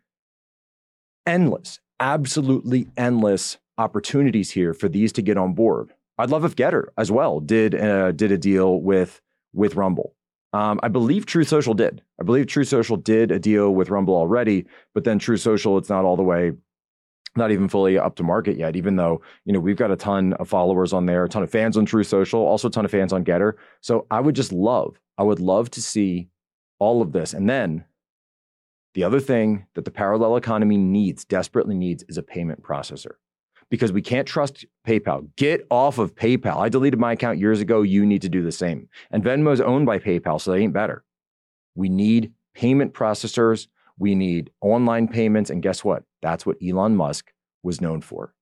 endless, 1.26 1.80
absolutely 2.00 2.88
endless 2.98 3.58
opportunities 3.82 4.52
here 4.52 4.74
for 4.74 4.88
these 4.88 5.12
to 5.14 5.22
get 5.22 5.38
on 5.38 5.54
board. 5.54 5.94
I'd 6.18 6.30
love 6.30 6.46
if 6.46 6.56
Gettr 6.56 6.86
as 6.98 7.12
well 7.12 7.40
did 7.40 7.74
uh, 7.74 8.12
did 8.12 8.32
a 8.32 8.38
deal 8.38 8.80
with 8.80 9.22
with 9.54 9.76
Rumble. 9.76 10.16
Um, 10.54 10.80
I 10.84 10.90
believe 10.90 11.26
Truth 11.26 11.48
Social 11.48 11.74
did. 11.74 12.02
I 12.20 12.24
believe 12.24 12.46
Truth 12.46 12.68
Social 12.68 12.98
did 12.98 13.32
a 13.32 13.40
deal 13.40 13.74
with 13.74 13.90
Rumble 13.90 14.16
already, 14.16 14.66
but 14.94 15.04
then 15.04 15.18
Truth 15.18 15.42
Social, 15.42 15.78
it's 15.78 15.90
not 15.90 16.04
all 16.04 16.18
the 16.18 16.24
way, 16.24 16.52
not 17.38 17.52
even 17.52 17.70
fully 17.70 17.98
up 17.98 18.16
to 18.18 18.24
market 18.24 18.58
yet. 18.58 18.76
Even 18.76 18.98
though 18.98 19.22
you 19.46 19.54
know 19.54 19.60
we've 19.60 19.78
got 19.78 19.92
a 19.92 19.96
ton 19.96 20.34
of 20.34 20.48
followers 20.48 20.94
on 20.94 21.06
there, 21.06 21.24
a 21.24 21.30
ton 21.30 21.44
of 21.44 21.50
fans 21.50 21.76
on 21.76 21.86
Truth 21.86 22.08
Social, 22.08 22.42
also 22.42 22.68
a 22.68 22.72
ton 22.72 22.86
of 22.86 22.92
fans 22.92 23.14
on 23.14 23.26
Gettr. 23.26 23.54
So 23.82 24.06
I 24.12 24.20
would 24.20 24.36
just 24.36 24.52
love, 24.52 25.00
I 25.18 25.24
would 25.24 25.40
love 25.40 25.72
to 25.72 25.82
see 25.82 26.30
all 26.80 27.02
of 27.02 27.14
this, 27.14 27.34
and 27.34 27.50
then 27.50 27.86
the 28.94 29.04
other 29.06 29.22
thing 29.22 29.66
that 29.74 29.86
the 29.86 29.92
parallel 29.92 30.36
economy 30.36 30.78
needs, 30.78 31.24
desperately 31.24 31.76
needs, 31.76 32.04
is 32.10 32.18
a 32.18 32.24
payment 32.24 32.62
processor 32.62 33.14
because 33.72 33.92
we 33.92 34.02
can't 34.02 34.28
trust 34.28 34.66
PayPal. 34.86 35.28
Get 35.38 35.66
off 35.72 35.98
of 35.98 36.14
PayPal. 36.14 36.58
I 36.58 36.70
deleted 36.70 37.00
my 37.00 37.14
account 37.14 37.40
years 37.40 37.62
ago. 37.62 37.82
You 37.82 38.06
need 38.06 38.22
to 38.22 38.30
do 38.30 38.44
the 38.44 38.52
same. 38.52 38.90
And 39.10 39.24
Venmo 39.24 39.52
is 39.52 39.62
owned 39.62 39.88
by 39.88 39.98
PayPal, 39.98 40.40
so 40.40 40.52
they 40.52 40.60
ain't 40.60 40.74
better. 40.74 41.04
We 41.74 41.90
need 41.90 42.34
payment 42.54 42.94
processors. 42.94 43.68
We 43.98 44.14
need 44.14 44.52
online 44.62 45.08
payments. 45.08 45.50
And 45.50 45.64
guess 45.64 45.84
what? 45.84 46.04
That's 46.22 46.46
what 46.46 46.58
Elon 46.62 46.96
Musk 46.96 47.32
was 47.64 47.82
known 47.82 48.02
for. 48.02 48.34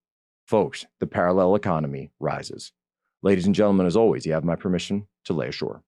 Folks, 0.48 0.88
the 1.00 1.08
parallel 1.08 1.56
economy 1.56 2.12
rises. 2.20 2.74
Ladies 3.22 3.46
and 3.46 3.54
gentlemen, 3.54 3.86
as 3.86 3.96
always, 3.96 4.26
you 4.26 4.34
have 4.34 4.44
my 4.44 4.56
permission 4.56 5.06
to 5.26 5.34
lay 5.34 5.50
ashore. 5.50 5.84